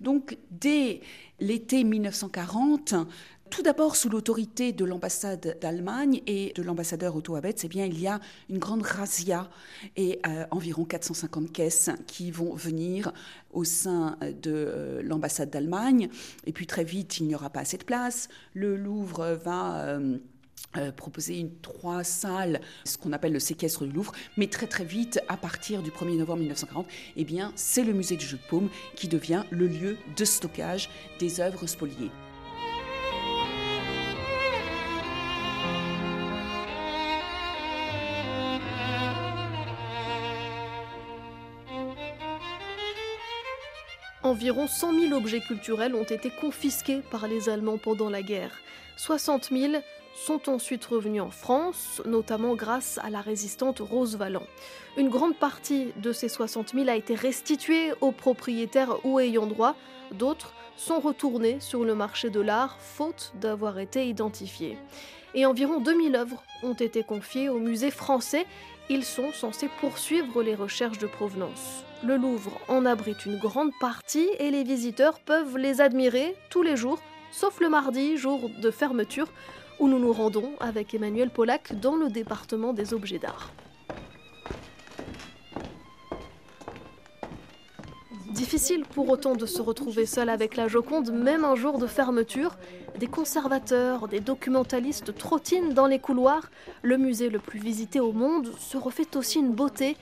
Donc 0.00 0.36
dès 0.50 1.00
l'été 1.40 1.84
1940, 1.84 2.94
tout 3.54 3.62
d'abord, 3.62 3.94
sous 3.94 4.08
l'autorité 4.08 4.72
de 4.72 4.84
l'ambassade 4.84 5.56
d'Allemagne 5.60 6.22
et 6.26 6.52
de 6.56 6.62
l'ambassadeur 6.62 7.14
Otto 7.14 7.36
Abetz, 7.36 7.62
eh 7.62 7.68
bien, 7.68 7.84
il 7.84 8.00
y 8.00 8.08
a 8.08 8.18
une 8.50 8.58
grande 8.58 8.82
razzia 8.82 9.48
et 9.96 10.18
euh, 10.26 10.44
environ 10.50 10.84
450 10.84 11.52
caisses 11.52 11.90
qui 12.08 12.32
vont 12.32 12.56
venir 12.56 13.12
au 13.52 13.62
sein 13.62 14.18
de 14.20 14.50
euh, 14.52 15.02
l'ambassade 15.04 15.50
d'Allemagne. 15.50 16.08
Et 16.46 16.52
puis 16.52 16.66
très 16.66 16.82
vite, 16.82 17.18
il 17.20 17.28
n'y 17.28 17.36
aura 17.36 17.48
pas 17.48 17.60
assez 17.60 17.78
de 17.78 17.84
place. 17.84 18.28
Le 18.54 18.76
Louvre 18.76 19.38
va... 19.44 19.98
Euh, 20.76 20.90
proposer 20.96 21.38
une 21.38 21.54
trois 21.60 22.02
salles, 22.02 22.60
ce 22.84 22.98
qu'on 22.98 23.12
appelle 23.12 23.32
le 23.32 23.38
séquestre 23.38 23.84
du 23.84 23.92
Louvre, 23.92 24.12
mais 24.36 24.48
très 24.48 24.66
très 24.66 24.84
vite, 24.84 25.20
à 25.28 25.36
partir 25.36 25.82
du 25.82 25.90
1er 25.90 26.18
novembre 26.18 26.40
1940, 26.40 26.86
eh 27.16 27.26
c'est 27.54 27.84
le 27.84 27.92
musée 27.92 28.16
du 28.16 28.26
jeu 28.26 28.38
de 28.38 28.48
paume 28.48 28.68
qui 28.96 29.06
devient 29.06 29.44
le 29.50 29.68
lieu 29.68 29.96
de 30.16 30.24
stockage 30.24 30.90
des 31.20 31.38
œuvres 31.38 31.68
spoliées. 31.68 32.10
Environ 44.34 44.66
100 44.66 44.98
000 44.98 45.12
objets 45.12 45.38
culturels 45.38 45.94
ont 45.94 46.02
été 46.02 46.28
confisqués 46.28 47.02
par 47.08 47.28
les 47.28 47.48
Allemands 47.48 47.78
pendant 47.78 48.10
la 48.10 48.20
guerre. 48.20 48.50
60 48.96 49.50
000 49.52 49.74
sont 50.16 50.50
ensuite 50.50 50.84
revenus 50.86 51.22
en 51.22 51.30
France, 51.30 52.02
notamment 52.04 52.56
grâce 52.56 52.98
à 53.04 53.10
la 53.10 53.20
résistante 53.20 53.78
Rose 53.78 54.16
Valland. 54.16 54.42
Une 54.96 55.08
grande 55.08 55.36
partie 55.36 55.92
de 56.02 56.12
ces 56.12 56.28
60 56.28 56.70
000 56.74 56.88
a 56.88 56.96
été 56.96 57.14
restituée 57.14 57.92
aux 58.00 58.10
propriétaires 58.10 59.06
ou 59.06 59.20
ayants 59.20 59.46
droit, 59.46 59.76
d'autres 60.10 60.52
sont 60.76 60.98
retournés 60.98 61.60
sur 61.60 61.84
le 61.84 61.94
marché 61.94 62.28
de 62.28 62.40
l'art 62.40 62.76
faute 62.80 63.34
d'avoir 63.40 63.78
été 63.78 64.08
identifiés. 64.08 64.76
Et 65.36 65.46
environ 65.46 65.78
2000 65.78 66.16
œuvres 66.16 66.42
ont 66.64 66.74
été 66.74 67.04
confiées 67.04 67.50
au 67.50 67.60
musée 67.60 67.92
français. 67.92 68.46
Ils 68.90 69.04
sont 69.04 69.30
censés 69.30 69.70
poursuivre 69.80 70.42
les 70.42 70.56
recherches 70.56 70.98
de 70.98 71.06
provenance. 71.06 71.84
Le 72.06 72.18
Louvre 72.18 72.60
en 72.68 72.84
abrite 72.84 73.24
une 73.24 73.38
grande 73.38 73.70
partie 73.80 74.28
et 74.38 74.50
les 74.50 74.62
visiteurs 74.62 75.20
peuvent 75.20 75.56
les 75.56 75.80
admirer 75.80 76.36
tous 76.50 76.60
les 76.60 76.76
jours, 76.76 76.98
sauf 77.32 77.60
le 77.60 77.70
mardi, 77.70 78.18
jour 78.18 78.50
de 78.60 78.70
fermeture, 78.70 79.28
où 79.80 79.88
nous 79.88 79.98
nous 79.98 80.12
rendons 80.12 80.52
avec 80.60 80.92
Emmanuel 80.92 81.30
Pollack 81.30 81.80
dans 81.80 81.96
le 81.96 82.10
département 82.10 82.74
des 82.74 82.92
objets 82.92 83.18
d'art. 83.18 83.50
Difficile 88.34 88.84
pour 88.84 89.08
autant 89.08 89.34
de 89.34 89.46
se 89.46 89.62
retrouver 89.62 90.04
seul 90.04 90.28
avec 90.28 90.56
la 90.56 90.68
Joconde, 90.68 91.10
même 91.10 91.44
un 91.44 91.54
jour 91.54 91.78
de 91.78 91.86
fermeture. 91.86 92.56
Des 92.98 93.06
conservateurs, 93.06 94.08
des 94.08 94.20
documentalistes 94.20 95.14
trottinent 95.16 95.72
dans 95.72 95.86
les 95.86 96.00
couloirs. 96.00 96.50
Le 96.82 96.98
musée 96.98 97.30
le 97.30 97.38
plus 97.38 97.60
visité 97.60 98.00
au 98.00 98.12
monde 98.12 98.52
se 98.58 98.76
refait 98.76 99.16
aussi 99.16 99.38
une 99.38 99.52
beauté. 99.52 99.96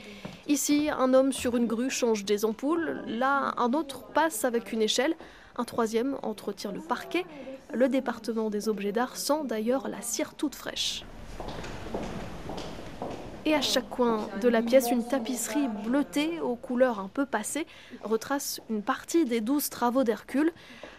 Ici, 0.53 0.91
un 0.91 1.15
homme 1.15 1.33
sur 1.33 1.57
une 1.57 1.67
grue 1.67 1.89
change 1.89 2.27
des 2.27 2.45
ampoules. 2.45 3.03
Là, 3.07 3.55
un 3.57 3.73
autre 3.73 4.05
passe 4.13 4.45
avec 4.45 4.71
une 4.75 4.83
échelle. 4.83 5.15
Un 5.57 5.65
troisième 5.65 6.19
entretient 6.23 6.73
le 6.73 6.83
parquet. 6.83 7.25
Le 7.73 7.89
département 7.89 8.51
des 8.51 8.69
objets 8.69 8.93
d'art 8.93 9.17
sent 9.17 9.45
d'ailleurs 9.47 9.89
la 9.89 10.03
cire 10.03 10.35
toute 10.35 10.55
fraîche. 10.55 11.07
Et 13.47 13.55
à 13.55 13.63
chaque 13.63 13.89
coin 13.89 14.29
de 14.43 14.49
la 14.51 14.61
pièce, 14.61 14.91
une 14.91 15.09
tapisserie 15.09 15.69
bleutée 15.87 16.39
aux 16.43 16.57
couleurs 16.57 17.01
un 17.01 17.09
peu 17.09 17.25
passées 17.25 17.67
retrace 18.03 18.61
une 18.69 18.83
partie 18.83 19.25
des 19.25 19.41
douze 19.41 19.71
travaux 19.71 20.05
d'Hercule. 20.05 20.53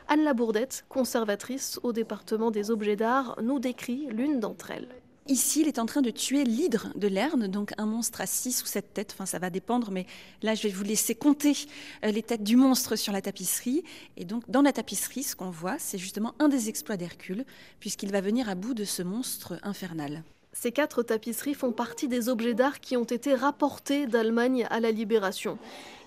Anne 0.07 0.23
Labourdette, 0.23 0.83
conservatrice 0.89 1.79
au 1.83 1.93
département 1.93 2.49
des 2.49 2.71
objets 2.71 2.95
d'art, 2.95 3.37
nous 3.43 3.59
décrit 3.59 4.07
l'une 4.09 4.39
d'entre 4.39 4.71
elles. 4.71 5.02
Ici, 5.27 5.61
il 5.61 5.69
est 5.69 5.79
en 5.79 5.85
train 5.85 6.01
de 6.01 6.09
tuer 6.09 6.43
l'hydre 6.43 6.89
de 6.95 7.07
Lerne, 7.07 7.47
donc 7.47 7.71
un 7.77 7.85
monstre 7.85 8.19
à 8.19 8.25
six 8.25 8.61
ou 8.61 8.65
sept 8.65 8.93
têtes, 8.93 9.13
enfin 9.13 9.25
ça 9.25 9.39
va 9.39 9.49
dépendre, 9.49 9.89
mais 9.89 10.05
là 10.41 10.53
je 10.53 10.63
vais 10.63 10.73
vous 10.73 10.83
laisser 10.83 11.15
compter 11.15 11.53
euh, 12.03 12.11
les 12.11 12.21
têtes 12.21 12.43
du 12.43 12.57
monstre 12.57 12.97
sur 12.97 13.13
la 13.13 13.21
tapisserie. 13.21 13.83
Et 14.17 14.25
donc 14.25 14.43
dans 14.49 14.61
la 14.61 14.73
tapisserie, 14.73 15.23
ce 15.23 15.37
qu'on 15.37 15.49
voit, 15.49 15.79
c'est 15.79 15.97
justement 15.97 16.35
un 16.39 16.49
des 16.49 16.67
exploits 16.67 16.97
d'Hercule, 16.97 17.45
puisqu'il 17.79 18.11
va 18.11 18.19
venir 18.19 18.49
à 18.49 18.55
bout 18.55 18.73
de 18.73 18.83
ce 18.83 19.01
monstre 19.01 19.57
infernal. 19.63 20.23
Ces 20.51 20.73
quatre 20.73 21.03
tapisseries 21.03 21.53
font 21.53 21.71
partie 21.71 22.09
des 22.09 22.27
objets 22.27 22.53
d'art 22.53 22.81
qui 22.81 22.97
ont 22.97 23.05
été 23.05 23.33
rapportés 23.33 24.07
d'Allemagne 24.07 24.67
à 24.69 24.81
la 24.81 24.91
Libération. 24.91 25.57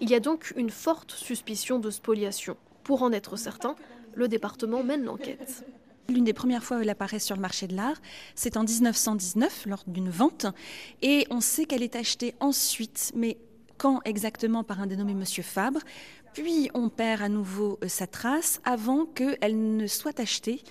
Il 0.02 0.10
y 0.10 0.14
a 0.14 0.20
donc 0.20 0.52
une 0.56 0.70
forte 0.70 1.12
suspicion 1.12 1.78
de 1.78 1.90
spoliation. 1.90 2.56
Pour 2.84 3.02
en 3.02 3.12
être 3.12 3.36
certain, 3.36 3.76
le 4.14 4.28
département 4.28 4.84
mène 4.84 5.04
l'enquête. 5.04 5.64
L'une 6.08 6.24
des 6.24 6.32
premières 6.32 6.62
fois 6.62 6.78
où 6.78 6.80
elle 6.80 6.90
apparaît 6.90 7.18
sur 7.18 7.34
le 7.34 7.42
marché 7.42 7.66
de 7.66 7.74
l'art, 7.74 7.96
c'est 8.34 8.56
en 8.56 8.64
1919, 8.64 9.66
lors 9.66 9.82
d'une 9.86 10.10
vente, 10.10 10.46
et 11.02 11.26
on 11.30 11.40
sait 11.40 11.64
qu'elle 11.64 11.82
est 11.82 11.96
achetée 11.96 12.34
ensuite, 12.40 13.12
mais 13.14 13.38
quand 13.76 14.00
exactement 14.04 14.64
par 14.64 14.80
un 14.80 14.86
dénommé 14.86 15.14
Monsieur 15.14 15.42
Fabre, 15.42 15.80
puis 16.32 16.70
on 16.74 16.90
perd 16.90 17.22
à 17.22 17.28
nouveau 17.28 17.78
euh, 17.82 17.88
sa 17.88 18.06
trace 18.06 18.60
avant 18.64 19.06
qu'elle 19.06 19.76
ne 19.76 19.86
soit 19.86 20.20
achetée. 20.20 20.62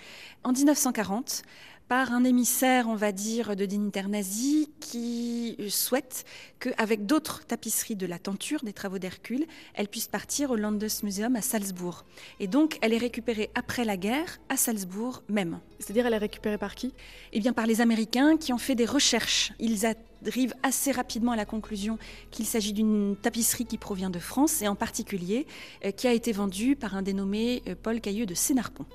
En 0.44 0.52
1940 0.52 1.42
par 1.88 2.14
un 2.14 2.24
émissaire, 2.24 2.88
on 2.88 2.96
va 2.96 3.12
dire, 3.12 3.56
de 3.56 3.66
dignitaires 3.66 4.10
nazis 4.10 4.68
qui 4.80 5.56
souhaite 5.70 6.26
qu'avec 6.60 7.06
d'autres 7.06 7.46
tapisseries 7.46 7.96
de 7.96 8.08
la 8.08 8.18
tenture 8.18 8.64
des 8.64 8.74
travaux 8.74 8.98
d'Hercule, 8.98 9.46
elle 9.76 9.88
puisse 9.88 10.08
partir 10.08 10.50
au 10.52 10.56
Landesmuseum 10.56 11.36
à 11.36 11.42
Salzbourg. 11.42 12.06
Et 12.40 12.48
donc, 12.48 12.80
elle 12.82 12.94
est 12.94 12.98
récupérée 12.98 13.52
après 13.54 13.86
la 13.86 13.98
guerre 13.98 14.40
à 14.50 14.58
Salzbourg 14.58 15.22
même. 15.30 15.60
C'est-à-dire, 15.80 16.08
elle 16.08 16.14
est 16.14 16.18
récupérée 16.18 16.58
par 16.58 16.74
qui? 16.74 16.94
Eh 17.34 17.40
bien, 17.40 17.54
par 17.54 17.68
les 17.68 17.82
Américains 17.82 18.38
qui 18.38 18.52
ont 18.52 18.58
fait 18.58 18.76
des 18.76 18.86
recherches. 18.86 19.54
Ils 19.60 19.86
arrivent 20.26 20.56
assez 20.64 20.92
rapidement 20.92 21.34
à 21.34 21.36
la 21.36 21.46
conclusion 21.46 22.00
qu'il 22.32 22.46
s'agit 22.46 22.74
d'une 22.74 23.16
tapisserie 23.16 23.66
qui 23.66 23.78
provient 23.78 24.10
de 24.10 24.20
France 24.20 24.64
et 24.64 24.68
en 24.68 24.76
particulier 24.76 25.46
euh, 25.84 25.92
qui 25.92 26.08
a 26.08 26.14
été 26.14 26.32
vendue 26.32 26.76
par 26.76 26.96
un 26.96 27.04
dénommé 27.04 27.62
euh, 27.68 27.76
Paul 27.82 28.02
Cailleux 28.02 28.26
de 28.26 28.34
Sénarpon. 28.34 28.86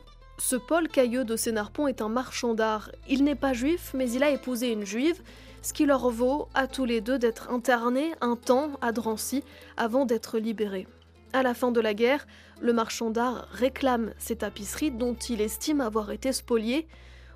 Ce 0.40 0.56
Paul 0.56 0.88
Cailleux 0.88 1.25
de 1.25 1.37
Sénarpon 1.37 1.87
est 1.87 2.00
un 2.00 2.09
marchand 2.09 2.54
d'art. 2.54 2.90
Il 3.11 3.25
n'est 3.25 3.35
pas 3.35 3.52
juif, 3.52 3.92
mais 3.94 4.11
il 4.11 4.23
a 4.23 4.30
épousé 4.30 4.73
une 4.73 4.87
juive, 4.87 5.20
ce 5.61 5.75
qui 5.75 5.85
leur 5.85 6.09
vaut 6.09 6.49
à 6.54 6.66
tous 6.66 6.87
les 6.87 7.02
deux 7.02 7.18
d'être 7.18 7.50
internés 7.50 8.14
un 8.23 8.37
temps 8.37 8.70
à 8.80 8.90
Drancy 8.90 9.44
avant 9.76 10.06
d'être 10.06 10.38
libérés. 10.38 10.88
À 11.35 11.42
la 11.42 11.52
fin 11.52 11.70
de 11.73 11.80
la 11.80 11.92
guerre, 11.92 12.26
le 12.59 12.73
marchand 12.73 13.11
d'art 13.11 13.49
réclame 13.52 14.14
ces 14.16 14.37
tapisseries 14.37 14.90
dont 14.90 15.14
il 15.14 15.42
estime 15.42 15.82
avoir 15.82 16.11
été 16.11 16.32
spoliées. 16.32 16.88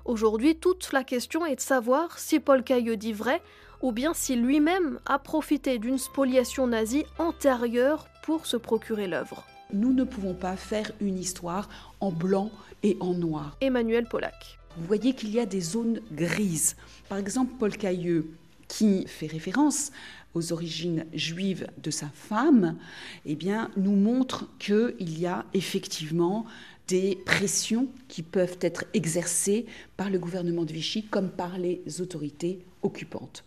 Aujourd'hui, 0.05 0.55
toute 0.55 0.91
la 0.91 1.03
question 1.03 1.45
est 1.45 1.57
de 1.57 1.61
savoir 1.61 2.17
si 2.17 2.39
Paul 2.39 2.63
Cailleux 2.63 2.97
dit 2.97 3.13
vrai 3.13 3.43
ou 3.83 3.91
bien 3.91 4.15
si 4.15 4.35
lui-même 4.35 4.99
a 5.05 5.19
profité 5.19 5.77
d'une 5.77 5.99
spoliation 5.99 6.65
nazie 6.65 7.05
antérieure 7.19 8.07
pour 8.23 8.47
se 8.47 8.57
procurer 8.57 9.05
l'œuvre. 9.05 9.45
Nous 9.73 9.93
ne 9.93 10.03
pouvons 10.03 10.33
pas 10.33 10.55
faire 10.55 10.91
une 11.01 11.17
histoire 11.19 11.69
en 11.99 12.11
blanc 12.11 12.49
et 12.83 12.97
en 12.99 13.13
noir. 13.13 13.57
Emmanuel 13.61 14.05
Pollack. 14.05 14.59
Vous 14.77 14.85
voyez 14.85 15.13
qu'il 15.13 15.29
y 15.29 15.39
a 15.39 15.45
des 15.45 15.61
zones 15.61 16.01
grises. 16.11 16.75
Par 17.07 17.17
exemple, 17.17 17.53
Paul 17.57 17.75
Cailleux, 17.75 18.29
qui 18.67 19.05
fait 19.07 19.27
référence 19.27 19.91
aux 20.33 20.51
origines 20.51 21.05
juives 21.13 21.67
de 21.81 21.91
sa 21.91 22.07
femme, 22.07 22.77
eh 23.25 23.35
bien, 23.35 23.71
nous 23.77 23.95
montre 23.95 24.49
qu'il 24.59 25.19
y 25.19 25.25
a 25.25 25.45
effectivement 25.53 26.45
des 26.87 27.17
pressions 27.25 27.87
qui 28.07 28.21
peuvent 28.21 28.57
être 28.61 28.85
exercées 28.93 29.65
par 29.97 30.09
le 30.09 30.19
gouvernement 30.19 30.65
de 30.65 30.73
Vichy 30.73 31.03
comme 31.03 31.29
par 31.29 31.57
les 31.57 31.81
autorités 31.99 32.59
occupantes. 32.83 33.43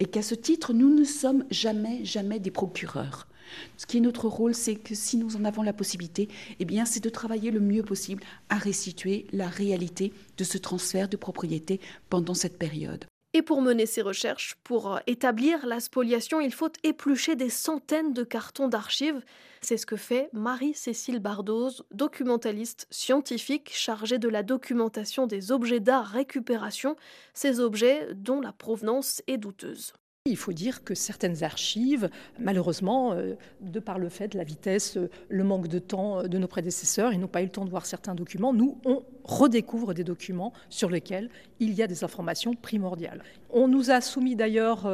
Et 0.00 0.04
qu'à 0.04 0.22
ce 0.22 0.34
titre, 0.34 0.72
nous 0.72 0.94
ne 0.94 1.04
sommes 1.04 1.44
jamais, 1.50 2.04
jamais 2.04 2.40
des 2.40 2.50
procureurs. 2.50 3.26
Ce 3.76 3.86
qui 3.86 3.98
est 3.98 4.00
notre 4.00 4.28
rôle, 4.28 4.54
c'est 4.54 4.76
que 4.76 4.94
si 4.94 5.16
nous 5.16 5.36
en 5.36 5.44
avons 5.44 5.62
la 5.62 5.72
possibilité, 5.72 6.28
eh 6.60 6.66
c'est 6.84 7.02
de 7.02 7.10
travailler 7.10 7.50
le 7.50 7.60
mieux 7.60 7.82
possible 7.82 8.22
à 8.48 8.56
restituer 8.56 9.26
la 9.32 9.48
réalité 9.48 10.12
de 10.36 10.44
ce 10.44 10.58
transfert 10.58 11.08
de 11.08 11.16
propriété 11.16 11.80
pendant 12.08 12.34
cette 12.34 12.58
période. 12.58 13.04
Et 13.34 13.40
pour 13.40 13.62
mener 13.62 13.86
ces 13.86 14.02
recherches, 14.02 14.56
pour 14.62 15.00
établir 15.06 15.64
la 15.66 15.80
spoliation, 15.80 16.40
il 16.40 16.52
faut 16.52 16.70
éplucher 16.82 17.34
des 17.34 17.48
centaines 17.48 18.12
de 18.12 18.24
cartons 18.24 18.68
d'archives. 18.68 19.22
C'est 19.62 19.78
ce 19.78 19.86
que 19.86 19.96
fait 19.96 20.28
Marie-Cécile 20.34 21.18
Bardoz, 21.18 21.82
documentaliste 21.92 22.86
scientifique 22.90 23.70
chargée 23.72 24.18
de 24.18 24.28
la 24.28 24.42
documentation 24.42 25.26
des 25.26 25.50
objets 25.50 25.80
d'art 25.80 26.08
récupération, 26.08 26.94
ces 27.32 27.58
objets 27.58 28.08
dont 28.14 28.42
la 28.42 28.52
provenance 28.52 29.22
est 29.26 29.38
douteuse. 29.38 29.94
Il 30.24 30.36
faut 30.36 30.52
dire 30.52 30.84
que 30.84 30.94
certaines 30.94 31.42
archives, 31.42 32.08
malheureusement, 32.38 33.12
euh, 33.12 33.34
de 33.60 33.80
par 33.80 33.98
le 33.98 34.08
fait 34.08 34.28
de 34.28 34.38
la 34.38 34.44
vitesse, 34.44 34.96
euh, 34.96 35.10
le 35.28 35.42
manque 35.42 35.66
de 35.66 35.80
temps 35.80 36.20
euh, 36.20 36.28
de 36.28 36.38
nos 36.38 36.46
prédécesseurs, 36.46 37.12
ils 37.12 37.18
n'ont 37.18 37.26
pas 37.26 37.42
eu 37.42 37.46
le 37.46 37.50
temps 37.50 37.64
de 37.64 37.70
voir 37.70 37.86
certains 37.86 38.14
documents. 38.14 38.52
Nous, 38.52 38.78
on 38.84 39.02
redécouvre 39.24 39.94
des 39.94 40.04
documents 40.04 40.52
sur 40.68 40.90
lesquels 40.90 41.28
il 41.58 41.74
y 41.74 41.82
a 41.82 41.88
des 41.88 42.04
informations 42.04 42.54
primordiales. 42.54 43.24
On 43.50 43.66
nous 43.66 43.90
a 43.90 44.00
soumis 44.00 44.36
d'ailleurs, 44.36 44.88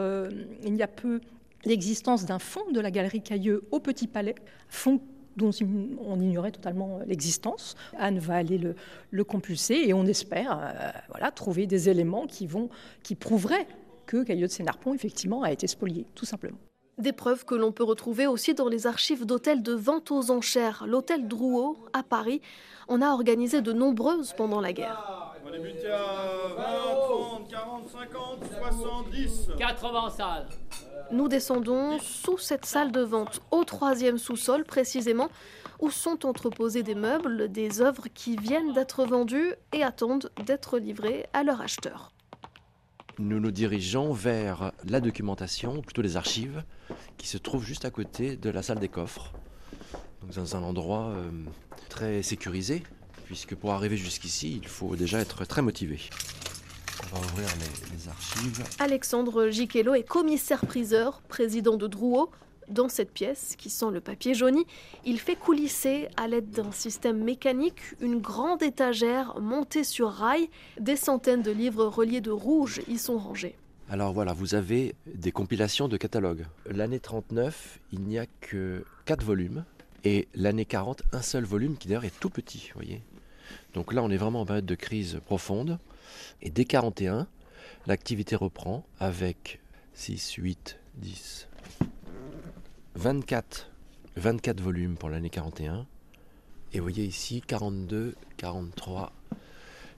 il 0.64 0.74
y 0.74 0.82
a 0.82 0.88
peu, 0.88 1.20
l'existence 1.66 2.24
d'un 2.24 2.38
fonds 2.38 2.70
de 2.72 2.80
la 2.80 2.90
galerie 2.90 3.20
Cailleux 3.20 3.64
au 3.70 3.80
Petit 3.80 4.06
Palais, 4.06 4.34
fonds 4.70 4.98
dont 5.36 5.50
on 6.04 6.20
ignorait 6.20 6.52
totalement 6.52 7.00
l'existence. 7.06 7.76
Anne 7.98 8.18
va 8.18 8.36
aller 8.36 8.58
le, 9.10 9.24
compulser 9.24 9.74
et 9.86 9.92
on 9.92 10.06
espère 10.06 10.72
voilà, 11.10 11.30
trouver 11.30 11.66
des 11.66 11.90
éléments 11.90 12.26
qui, 12.26 12.46
vont, 12.46 12.70
qui 13.02 13.14
prouveraient 13.14 13.66
que 14.08 14.24
Caillot 14.24 14.46
de 14.46 14.52
Sénarpon, 14.52 14.94
effectivement, 14.94 15.42
a 15.42 15.52
été 15.52 15.66
spolié, 15.66 16.06
tout 16.14 16.24
simplement. 16.24 16.58
Des 16.96 17.12
preuves 17.12 17.44
que 17.44 17.54
l'on 17.54 17.70
peut 17.70 17.84
retrouver 17.84 18.26
aussi 18.26 18.54
dans 18.54 18.66
les 18.66 18.88
archives 18.88 19.24
d'hôtels 19.24 19.62
de 19.62 19.72
vente 19.72 20.10
aux 20.10 20.32
enchères. 20.32 20.84
L'hôtel 20.88 21.28
Drouot, 21.28 21.78
à 21.92 22.02
Paris, 22.02 22.40
en 22.88 23.00
a 23.02 23.10
organisé 23.10 23.60
de 23.60 23.72
nombreuses 23.72 24.32
pendant 24.32 24.60
la 24.60 24.72
guerre. 24.72 25.36
On 25.46 25.52
est 25.52 25.60
buté 25.60 25.88
à 25.88 26.48
20, 26.56 27.44
30, 27.46 27.48
40, 27.48 27.88
50, 27.88 28.38
70. 28.74 29.50
80 29.58 30.10
salles. 30.10 30.46
Nous 31.12 31.28
descendons 31.28 31.98
sous 32.00 32.38
cette 32.38 32.64
salle 32.64 32.90
de 32.90 33.02
vente, 33.02 33.40
au 33.52 33.62
troisième 33.64 34.18
sous-sol 34.18 34.64
précisément, 34.64 35.28
où 35.80 35.90
sont 35.90 36.26
entreposés 36.26 36.82
des 36.82 36.96
meubles, 36.96 37.52
des 37.52 37.80
œuvres 37.80 38.08
qui 38.12 38.36
viennent 38.36 38.72
d'être 38.72 39.04
vendues 39.04 39.54
et 39.72 39.84
attendent 39.84 40.30
d'être 40.44 40.78
livrées 40.78 41.26
à 41.32 41.44
leur 41.44 41.60
acheteur 41.60 42.10
nous 43.18 43.40
nous 43.40 43.50
dirigeons 43.50 44.12
vers 44.12 44.72
la 44.88 45.00
documentation, 45.00 45.82
plutôt 45.82 46.02
les 46.02 46.16
archives, 46.16 46.62
qui 47.16 47.26
se 47.26 47.38
trouvent 47.38 47.64
juste 47.64 47.84
à 47.84 47.90
côté 47.90 48.36
de 48.36 48.50
la 48.50 48.62
salle 48.62 48.78
des 48.78 48.88
coffres. 48.88 49.32
dans 50.34 50.56
un 50.56 50.62
endroit 50.62 51.08
euh, 51.08 51.30
très 51.88 52.22
sécurisé, 52.22 52.82
puisque 53.24 53.54
pour 53.54 53.72
arriver 53.72 53.96
jusqu'ici, 53.96 54.58
il 54.62 54.68
faut 54.68 54.96
déjà 54.96 55.20
être 55.20 55.44
très 55.44 55.62
motivé. 55.62 56.00
On 57.12 57.16
va 57.16 57.26
ouvrir 57.26 57.48
les, 57.60 57.96
les 57.96 58.08
archives. 58.08 58.64
Alexandre 58.78 59.48
Giquello 59.48 59.94
est 59.94 60.02
commissaire-priseur, 60.02 61.22
président 61.28 61.76
de 61.76 61.86
Drouot. 61.86 62.30
Dans 62.68 62.88
cette 62.88 63.12
pièce, 63.12 63.56
qui 63.56 63.70
sent 63.70 63.90
le 63.90 64.00
papier 64.00 64.34
jauni, 64.34 64.66
il 65.06 65.18
fait 65.18 65.36
coulisser, 65.36 66.08
à 66.16 66.28
l'aide 66.28 66.50
d'un 66.50 66.70
système 66.70 67.22
mécanique, 67.24 67.80
une 68.00 68.20
grande 68.20 68.62
étagère 68.62 69.40
montée 69.40 69.84
sur 69.84 70.10
rail. 70.10 70.50
Des 70.78 70.96
centaines 70.96 71.42
de 71.42 71.50
livres 71.50 71.86
reliés 71.86 72.20
de 72.20 72.30
rouge 72.30 72.82
y 72.86 72.98
sont 72.98 73.16
rangés. 73.16 73.54
Alors 73.90 74.12
voilà, 74.12 74.34
vous 74.34 74.54
avez 74.54 74.94
des 75.06 75.32
compilations 75.32 75.88
de 75.88 75.96
catalogues. 75.96 76.44
L'année 76.66 77.00
39, 77.00 77.80
il 77.92 78.00
n'y 78.00 78.18
a 78.18 78.26
que 78.40 78.84
4 79.06 79.24
volumes. 79.24 79.64
Et 80.04 80.28
l'année 80.34 80.66
40, 80.66 81.02
un 81.12 81.22
seul 81.22 81.44
volume 81.44 81.76
qui 81.76 81.88
d'ailleurs 81.88 82.04
est 82.04 82.20
tout 82.20 82.30
petit, 82.30 82.70
voyez. 82.74 83.02
Donc 83.72 83.94
là, 83.94 84.02
on 84.02 84.10
est 84.10 84.18
vraiment 84.18 84.42
en 84.42 84.46
période 84.46 84.66
de 84.66 84.74
crise 84.74 85.20
profonde. 85.24 85.78
Et 86.42 86.50
dès 86.50 86.66
41, 86.66 87.26
l'activité 87.86 88.36
reprend 88.36 88.84
avec 89.00 89.60
6, 89.94 90.34
8, 90.34 90.78
10, 90.96 91.47
24, 92.98 93.70
24 94.16 94.60
volumes 94.60 94.96
pour 94.96 95.08
l'année 95.08 95.30
41. 95.30 95.86
Et 96.72 96.80
vous 96.80 96.82
voyez 96.84 97.04
ici 97.04 97.40
42, 97.46 98.16
43. 98.38 99.12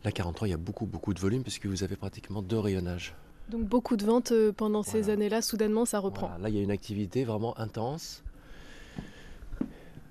Là, 0.05 0.13
43, 0.13 0.49
il 0.49 0.51
y 0.51 0.55
a 0.55 0.59
beaucoup, 0.59 0.85
beaucoup 0.85 1.15
de 1.15 1.19
volumes 1.19 1.43
puisque 1.43 1.65
vous 1.65 1.83
avez 1.83 1.97
pratiquement 1.97 2.43
deux 2.43 2.59
rayonnages. 2.59 3.15
Donc 3.49 3.63
beaucoup 3.63 3.97
de 3.97 4.05
ventes 4.05 4.33
euh, 4.33 4.53
pendant 4.53 4.83
ces 4.83 5.09
années-là, 5.09 5.41
soudainement 5.41 5.87
ça 5.87 5.99
reprend. 5.99 6.27
Voilà, 6.27 6.43
là, 6.43 6.49
il 6.51 6.57
y 6.57 6.59
a 6.59 6.63
une 6.63 6.71
activité 6.71 7.25
vraiment 7.25 7.59
intense. 7.59 8.23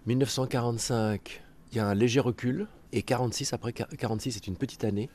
1945, 0.07 1.43
il 1.71 1.77
y 1.77 1.79
a 1.79 1.85
un 1.85 1.93
léger 1.93 2.21
recul. 2.21 2.65
Et 2.91 3.03
46, 3.03 3.53
après 3.53 3.71
46, 3.71 4.31
c'est 4.31 4.47
une 4.47 4.57
petite 4.57 4.83
année. 4.83 5.11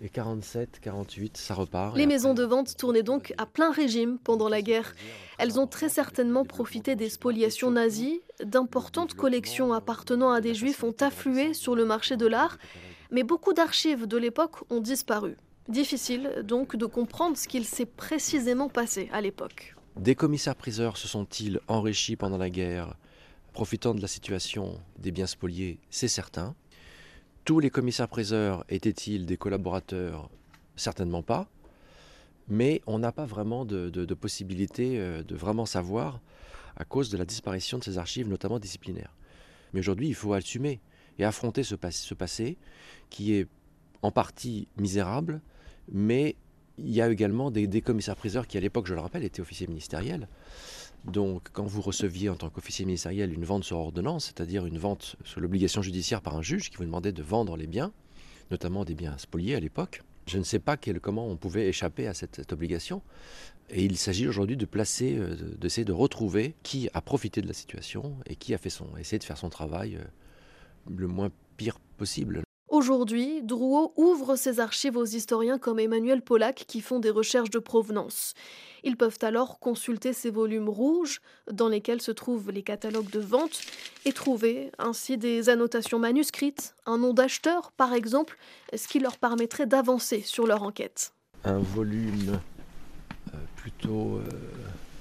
Et 0.00 0.08
47, 0.08 0.78
48, 0.80 1.36
ça 1.36 1.54
repart. 1.54 1.96
Les 1.96 2.06
maisons 2.06 2.30
après- 2.30 2.42
de 2.42 2.48
vente 2.48 2.76
tournaient 2.76 3.02
donc 3.02 3.34
à 3.36 3.46
plein 3.46 3.72
régime 3.72 4.18
pendant 4.22 4.48
la 4.48 4.62
guerre. 4.62 4.94
Elles 5.38 5.58
ont 5.58 5.66
très 5.66 5.88
certainement 5.88 6.44
profité 6.44 6.94
des 6.94 7.08
spoliations 7.08 7.70
nazies. 7.72 8.20
D'importantes 8.44 9.14
collections 9.14 9.72
appartenant 9.72 10.30
à 10.30 10.40
des 10.40 10.54
juifs 10.54 10.84
ont 10.84 10.94
afflué 11.00 11.52
sur 11.52 11.74
le 11.74 11.84
marché 11.84 12.16
de 12.16 12.26
l'art, 12.26 12.58
mais 13.10 13.24
beaucoup 13.24 13.52
d'archives 13.54 14.06
de 14.06 14.16
l'époque 14.16 14.56
ont 14.70 14.80
disparu. 14.80 15.36
Difficile 15.68 16.42
donc 16.44 16.76
de 16.76 16.86
comprendre 16.86 17.36
ce 17.36 17.48
qu'il 17.48 17.64
s'est 17.64 17.84
précisément 17.86 18.68
passé 18.68 19.08
à 19.12 19.20
l'époque. 19.20 19.74
Des 19.96 20.14
commissaires-priseurs 20.14 20.96
se 20.96 21.08
sont-ils 21.08 21.60
enrichis 21.66 22.14
pendant 22.14 22.38
la 22.38 22.50
guerre, 22.50 22.94
profitant 23.52 23.94
de 23.94 24.00
la 24.00 24.06
situation 24.06 24.80
des 24.98 25.10
biens 25.10 25.26
spoliés 25.26 25.80
C'est 25.90 26.06
certain. 26.08 26.54
Tous 27.48 27.60
les 27.60 27.70
commissaires-priseurs 27.70 28.62
étaient-ils 28.68 29.24
des 29.24 29.38
collaborateurs? 29.38 30.28
Certainement 30.76 31.22
pas. 31.22 31.48
Mais 32.46 32.82
on 32.86 32.98
n'a 32.98 33.10
pas 33.10 33.24
vraiment 33.24 33.64
de, 33.64 33.88
possibilité 34.12 35.00
euh, 35.00 35.22
de 35.22 35.34
vraiment 35.34 35.64
savoir 35.64 36.20
à 36.76 36.84
cause 36.84 37.08
de 37.08 37.16
la 37.16 37.24
disparition 37.24 37.78
de 37.78 37.84
ces 37.84 37.96
archives, 37.96 38.28
notamment 38.28 38.58
disciplinaires. 38.58 39.16
Mais 39.72 39.80
aujourd'hui, 39.80 40.08
il 40.08 40.14
faut 40.14 40.34
assumer 40.34 40.82
et 41.18 41.24
affronter 41.24 41.62
ce, 41.62 41.74
pas- 41.74 41.90
ce 41.90 42.12
passé 42.12 42.58
qui 43.08 43.32
est 43.32 43.46
en 44.02 44.10
partie 44.10 44.68
misérable, 44.76 45.40
mais 45.90 46.36
il 46.76 46.90
y 46.90 47.00
a 47.00 47.08
également 47.08 47.50
des 47.50 47.80
commissaires-priseurs 47.80 48.46
qui, 48.46 48.58
à 48.58 48.60
l'époque, 48.60 48.86
je 48.86 48.92
le 48.92 49.00
rappelle, 49.00 49.24
étaient 49.24 49.40
officiers 49.40 49.68
ministériels. 49.68 50.28
Donc, 51.04 51.48
quand 51.52 51.64
vous 51.64 51.80
receviez 51.80 52.28
en 52.28 52.36
tant 52.36 52.50
qu'officier 52.50 52.84
ministériel 52.84 53.32
une 53.32 53.44
vente 53.44 53.64
sur 53.64 53.78
ordonnance, 53.78 54.26
c'est-à-dire 54.26 54.66
une 54.66 54.78
vente 54.78 55.16
sur 55.24 55.40
l'obligation 55.40 55.80
judiciaire 55.80 56.20
par 56.20 56.36
un 56.36 56.42
juge 56.42 56.70
qui 56.70 56.76
vous 56.76 56.84
demandait 56.84 57.12
de 57.12 57.22
vendre 57.22 57.56
les 57.56 57.66
biens, 57.66 57.92
notamment 58.50 58.84
des 58.84 58.94
biens 58.94 59.16
spoliés 59.18 59.54
à 59.54 59.60
l'époque, 59.60 60.02
je 60.26 60.38
ne 60.38 60.42
sais 60.44 60.58
pas 60.58 60.76
comment 60.76 61.26
on 61.26 61.36
pouvait 61.36 61.68
échapper 61.68 62.06
à 62.06 62.14
cette, 62.14 62.52
obligation. 62.52 63.02
Et 63.70 63.84
il 63.84 63.96
s'agit 63.96 64.28
aujourd'hui 64.28 64.56
de 64.56 64.66
placer, 64.66 65.16
euh, 65.16 65.34
de- 65.34 65.56
d'essayer 65.56 65.84
de 65.84 65.92
retrouver 65.92 66.54
qui 66.62 66.88
a 66.94 67.00
profité 67.00 67.40
de 67.40 67.46
la 67.46 67.52
situation 67.54 68.16
et 68.26 68.36
qui 68.36 68.54
a 68.54 68.58
fait 68.58 68.70
son, 68.70 68.96
essayé 68.98 69.18
de 69.18 69.24
faire 69.24 69.38
son 69.38 69.50
travail 69.50 69.96
euh, 69.96 70.04
le 70.90 71.06
moins 71.06 71.30
pire 71.56 71.78
possible. 71.96 72.42
Aujourd'hui, 72.78 73.42
Drouot 73.42 73.92
ouvre 73.96 74.36
ses 74.36 74.60
archives 74.60 74.96
aux 74.96 75.04
historiens 75.04 75.58
comme 75.58 75.80
Emmanuel 75.80 76.22
Pollack 76.22 76.64
qui 76.68 76.80
font 76.80 77.00
des 77.00 77.10
recherches 77.10 77.50
de 77.50 77.58
provenance. 77.58 78.34
Ils 78.84 78.96
peuvent 78.96 79.18
alors 79.22 79.58
consulter 79.58 80.12
ces 80.12 80.30
volumes 80.30 80.68
rouges 80.68 81.20
dans 81.50 81.66
lesquels 81.68 82.00
se 82.00 82.12
trouvent 82.12 82.52
les 82.52 82.62
catalogues 82.62 83.10
de 83.10 83.18
vente 83.18 83.62
et 84.04 84.12
trouver 84.12 84.70
ainsi 84.78 85.18
des 85.18 85.48
annotations 85.48 85.98
manuscrites, 85.98 86.76
un 86.86 86.98
nom 86.98 87.14
d'acheteur 87.14 87.72
par 87.72 87.94
exemple, 87.94 88.38
ce 88.72 88.86
qui 88.86 89.00
leur 89.00 89.18
permettrait 89.18 89.66
d'avancer 89.66 90.20
sur 90.20 90.46
leur 90.46 90.62
enquête. 90.62 91.12
un 91.42 91.58
volume 91.58 92.38
euh, 93.34 93.38
plutôt 93.56 94.18
euh, 94.18 94.22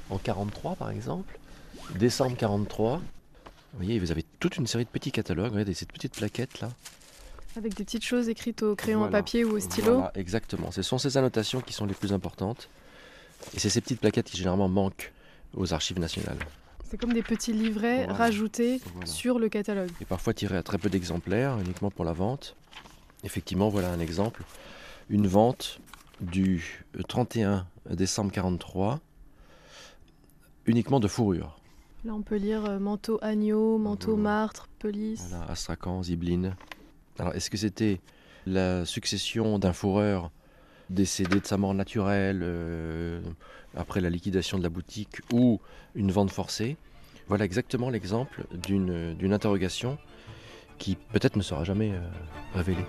en 0.10 0.18
43 0.18 0.78
par 0.78 0.90
exemple, 0.90 1.38
décembre 1.94 2.36
43. 2.38 2.98
Vous 2.98 3.04
voyez, 3.78 4.00
vous 4.00 4.10
avez 4.10 4.24
toute 4.40 4.58
une 4.58 4.66
série 4.66 4.86
de 4.86 4.90
petits 4.90 5.12
catalogues, 5.12 5.52
regardez 5.52 5.76
cette 5.76 5.92
petite 5.92 6.16
plaquette 6.16 6.60
là. 6.60 6.70
Avec 7.58 7.74
des 7.74 7.84
petites 7.84 8.06
choses 8.06 8.30
écrites 8.30 8.62
au 8.62 8.76
crayon 8.76 9.00
Voilà. 9.00 9.17
à 9.17 9.22
papier 9.22 9.43
ou 9.43 9.54
au 9.56 9.60
stylo. 9.60 9.93
Voilà, 9.96 10.12
exactement. 10.13 10.70
Ce 10.70 10.84
sont 10.84 11.00
ces 11.00 11.17
annotations 11.17 11.60
qui 11.60 11.74
sont 11.74 11.88
les 11.88 11.96
plus 11.96 12.13
importantes. 12.13 12.70
Et 13.56 13.60
c'est 13.60 13.70
ces 13.72 13.82
petites 13.82 14.00
plaquettes 14.00 14.28
qui 14.28 14.38
généralement 14.38 14.67
manquent 14.70 15.12
aux 15.56 15.74
archives 15.74 15.98
nationales. 16.00 16.38
C'est 16.88 16.98
comme 16.98 17.13
des 17.13 17.24
petits 17.24 17.54
livrets 17.54 18.04
Voilà. 18.06 18.13
rajoutés 18.13 18.80
sur 19.06 19.39
le 19.39 19.50
catalogue. 19.50 19.89
Et 20.00 20.06
parfois 20.06 20.36
tirés 20.36 20.56
à 20.58 20.62
très 20.62 20.78
peu 20.78 20.88
d'exemplaires, 20.89 21.58
uniquement 21.60 21.89
pour 21.89 22.06
la 22.06 22.13
vente. 22.13 22.56
Effectivement, 23.24 23.70
voilà 23.70 23.91
un 23.91 24.00
exemple. 24.00 24.43
Une 25.10 25.26
vente 25.26 25.80
du 26.22 26.86
31 27.08 27.65
décembre 27.89 28.32
43, 28.32 29.00
uniquement 30.67 31.00
de 31.00 31.08
fourrure. 31.08 31.60
Là, 32.06 32.13
on 32.13 32.22
peut 32.22 32.36
lire 32.36 32.65
euh, 32.65 32.78
manteau 32.80 33.17
agneau, 33.24 33.80
manteau 33.80 34.12
Voilà. 34.15 34.24
martre, 34.24 34.67
police. 34.80 35.26
Voilà, 35.30 35.46
Astrakhan, 35.52 36.04
Zibline. 36.04 36.56
Alors, 37.19 37.34
est-ce 37.36 37.49
que 37.49 37.58
c'était 37.58 37.99
la 38.45 38.86
succession 38.86 39.60
d'un 39.60 39.73
fourreur 39.73 40.32
décédé 40.89 41.39
de 41.39 41.45
sa 41.45 41.58
mort 41.58 41.73
naturelle 41.73 42.41
euh, 42.43 43.21
après 43.75 44.01
la 44.01 44.10
liquidation 44.10 44.58
de 44.58 44.63
la 44.63 44.69
boutique 44.69 45.17
ou 45.32 45.60
une 45.95 46.12
vente 46.12 46.32
forcée? 46.32 46.77
Voilà 47.27 47.43
exactement 47.43 47.89
l'exemple 47.89 48.45
d'une 48.53 49.34
interrogation 49.34 49.97
qui 50.77 50.95
peut-être 51.12 51.36
ne 51.36 51.41
sera 51.41 51.63
jamais 51.63 51.91
euh, 51.91 51.99
révélée. 52.53 52.86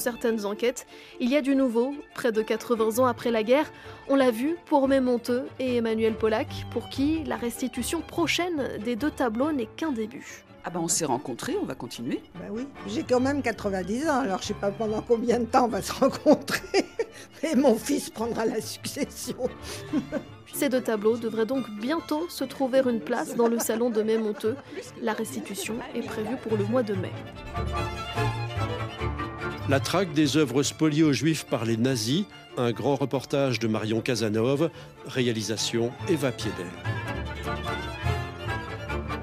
Certaines 0.00 0.46
enquêtes, 0.46 0.86
il 1.20 1.28
y 1.28 1.36
a 1.36 1.42
du 1.42 1.54
nouveau, 1.54 1.94
près 2.14 2.32
de 2.32 2.40
80 2.40 3.02
ans 3.02 3.06
après 3.06 3.30
la 3.30 3.42
guerre. 3.42 3.70
On 4.08 4.16
l'a 4.16 4.30
vu 4.30 4.56
pour 4.64 4.88
Mémonteux 4.88 5.46
et 5.58 5.76
Emmanuel 5.76 6.14
Pollack, 6.14 6.48
pour 6.70 6.88
qui 6.88 7.22
la 7.24 7.36
restitution 7.36 8.00
prochaine 8.00 8.78
des 8.82 8.96
deux 8.96 9.10
tableaux 9.10 9.52
n'est 9.52 9.66
qu'un 9.66 9.92
début. 9.92 10.42
Ah 10.64 10.70
ben 10.70 10.80
on 10.80 10.88
s'est 10.88 11.04
rencontrés, 11.04 11.54
on 11.60 11.66
va 11.66 11.74
continuer. 11.74 12.22
Ben 12.36 12.48
oui, 12.50 12.66
j'ai 12.86 13.02
quand 13.02 13.20
même 13.20 13.42
90 13.42 14.08
ans, 14.08 14.20
alors 14.20 14.40
je 14.40 14.46
sais 14.46 14.54
pas 14.54 14.70
pendant 14.70 15.02
combien 15.02 15.38
de 15.38 15.44
temps 15.44 15.66
on 15.66 15.68
va 15.68 15.82
se 15.82 15.92
rencontrer. 15.92 16.86
Et 17.42 17.54
mon 17.54 17.74
fils 17.76 18.08
prendra 18.08 18.46
la 18.46 18.62
succession. 18.62 19.36
Ces 20.54 20.70
deux 20.70 20.80
tableaux 20.80 21.18
devraient 21.18 21.44
donc 21.44 21.68
bientôt 21.78 22.26
se 22.30 22.44
trouver 22.44 22.80
une 22.86 23.00
place 23.00 23.36
dans 23.36 23.48
le 23.48 23.58
salon 23.58 23.90
de 23.90 24.02
Mémonteux. 24.02 24.56
La 25.02 25.12
restitution 25.12 25.74
est 25.94 26.06
prévue 26.06 26.36
pour 26.36 26.56
le 26.56 26.64
mois 26.64 26.82
de 26.82 26.94
mai. 26.94 27.12
La 29.70 29.78
traque 29.78 30.12
des 30.14 30.36
œuvres 30.36 30.64
spoliées 30.64 31.04
aux 31.04 31.12
Juifs 31.12 31.44
par 31.44 31.64
les 31.64 31.76
nazis, 31.76 32.24
un 32.58 32.72
grand 32.72 32.96
reportage 32.96 33.60
de 33.60 33.68
Marion 33.68 34.00
Casanov, 34.00 34.68
réalisation 35.06 35.92
Eva 36.08 36.32
Piedel. 36.32 36.66